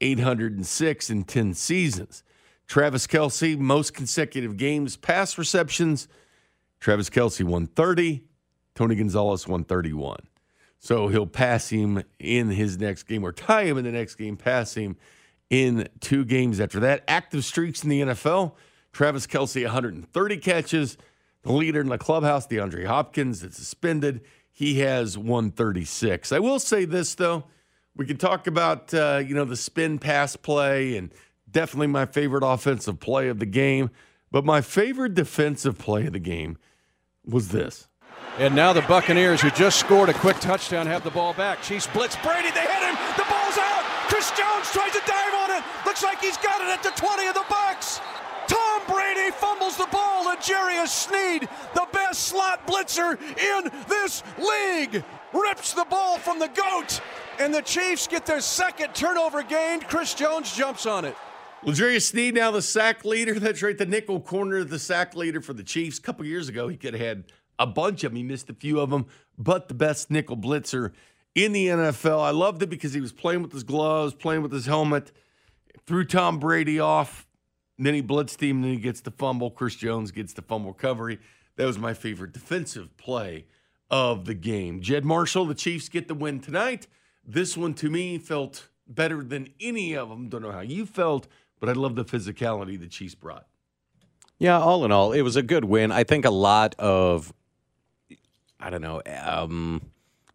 [0.00, 2.22] 806 in 10 seasons.
[2.66, 6.08] Travis Kelce, most consecutive games, pass receptions.
[6.80, 8.24] Travis Kelce 130,
[8.74, 10.20] Tony Gonzalez 131.
[10.78, 14.36] So he'll pass him in his next game or tie him in the next game,
[14.36, 14.96] pass him
[15.54, 17.04] in two games after that.
[17.06, 18.54] Active streaks in the NFL.
[18.92, 20.98] Travis Kelce, 130 catches.
[21.42, 24.22] The leader in the clubhouse, DeAndre Hopkins, is suspended.
[24.50, 26.32] He has 136.
[26.32, 27.44] I will say this, though.
[27.94, 31.12] We can talk about, uh, you know, the spin pass play and
[31.48, 33.90] definitely my favorite offensive play of the game.
[34.32, 36.56] But my favorite defensive play of the game
[37.24, 37.86] was this.
[38.38, 41.62] And now the Buccaneers, who just scored a quick touchdown, have the ball back.
[41.62, 42.50] Chiefs blitz Brady.
[42.50, 42.96] They hit him.
[43.16, 43.84] The ball's out.
[44.08, 45.03] Chris Jones tries to.
[45.94, 48.00] Looks like he's got it at the 20 of the Bucks.
[48.48, 50.24] Tom Brady fumbles the ball.
[50.24, 57.00] L'Jarius Sneed, the best slot blitzer in this league, rips the ball from the goat.
[57.38, 59.86] And the Chiefs get their second turnover gained.
[59.86, 61.14] Chris Jones jumps on it.
[61.62, 63.34] L'Jarius Sneed now the sack leader.
[63.38, 66.00] That's right, the nickel corner, of the sack leader for the Chiefs.
[66.00, 67.24] A couple years ago, he could have had
[67.60, 68.16] a bunch of them.
[68.16, 69.06] He missed a few of them,
[69.38, 70.90] but the best nickel blitzer
[71.36, 72.20] in the NFL.
[72.20, 75.12] I loved it because he was playing with his gloves, playing with his helmet,
[75.86, 77.26] threw Tom Brady off.
[77.78, 79.50] Then he blitzed him, then he gets the fumble.
[79.50, 81.18] Chris Jones gets the fumble recovery.
[81.56, 83.46] That was my favorite defensive play
[83.90, 84.80] of the game.
[84.80, 86.86] Jed Marshall, the Chiefs get the win tonight.
[87.26, 90.28] This one to me felt better than any of them.
[90.28, 91.26] Don't know how you felt,
[91.58, 93.46] but I love the physicality the Chiefs brought.
[94.38, 95.92] Yeah, all in all, it was a good win.
[95.92, 97.32] I think a lot of,
[98.60, 99.80] I don't know, um,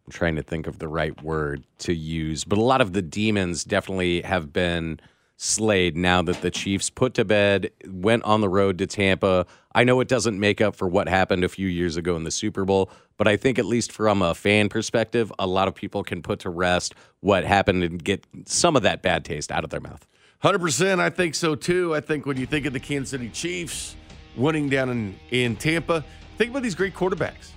[0.06, 3.02] I'm trying to think of the right word to use, but a lot of the
[3.02, 5.00] demons definitely have been
[5.42, 9.46] slayed now that the Chiefs put to bed, went on the road to Tampa.
[9.74, 12.30] I know it doesn't make up for what happened a few years ago in the
[12.30, 16.04] Super Bowl, but I think at least from a fan perspective, a lot of people
[16.04, 19.70] can put to rest what happened and get some of that bad taste out of
[19.70, 20.06] their mouth.
[20.44, 21.00] 100%.
[21.00, 21.94] I think so too.
[21.94, 23.96] I think when you think of the Kansas City Chiefs
[24.36, 26.04] winning down in, in Tampa,
[26.36, 27.52] think about these great quarterbacks.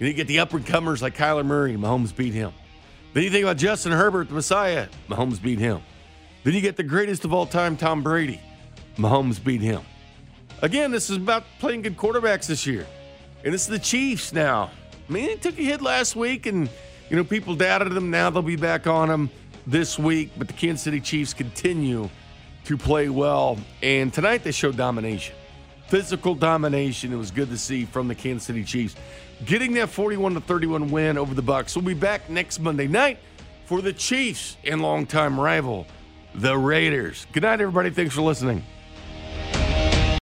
[0.00, 2.52] You, get the upward comers like Kyler Murray, Mahomes beat him.
[3.14, 5.82] Then you think about Justin Herbert, the Messiah, Mahomes beat him.
[6.48, 8.40] Then you get the greatest of all time, Tom Brady,
[8.96, 9.82] Mahomes beat him.
[10.62, 12.86] Again, this is about playing good quarterbacks this year.
[13.44, 14.70] And it's the Chiefs now.
[15.06, 16.70] I mean, they took a hit last week and,
[17.10, 18.10] you know, people doubted them.
[18.10, 19.28] Now they'll be back on them
[19.66, 20.30] this week.
[20.38, 22.08] But the Kansas City Chiefs continue
[22.64, 23.58] to play well.
[23.82, 25.36] And tonight they showed domination,
[25.88, 27.12] physical domination.
[27.12, 28.96] It was good to see from the Kansas City Chiefs
[29.44, 31.76] getting that 41 to 31 win over the Bucks.
[31.76, 33.18] We'll be back next Monday night
[33.66, 35.86] for the Chiefs and longtime rival,
[36.34, 37.26] the Raiders.
[37.32, 37.90] Good night, everybody.
[37.90, 38.64] Thanks for listening.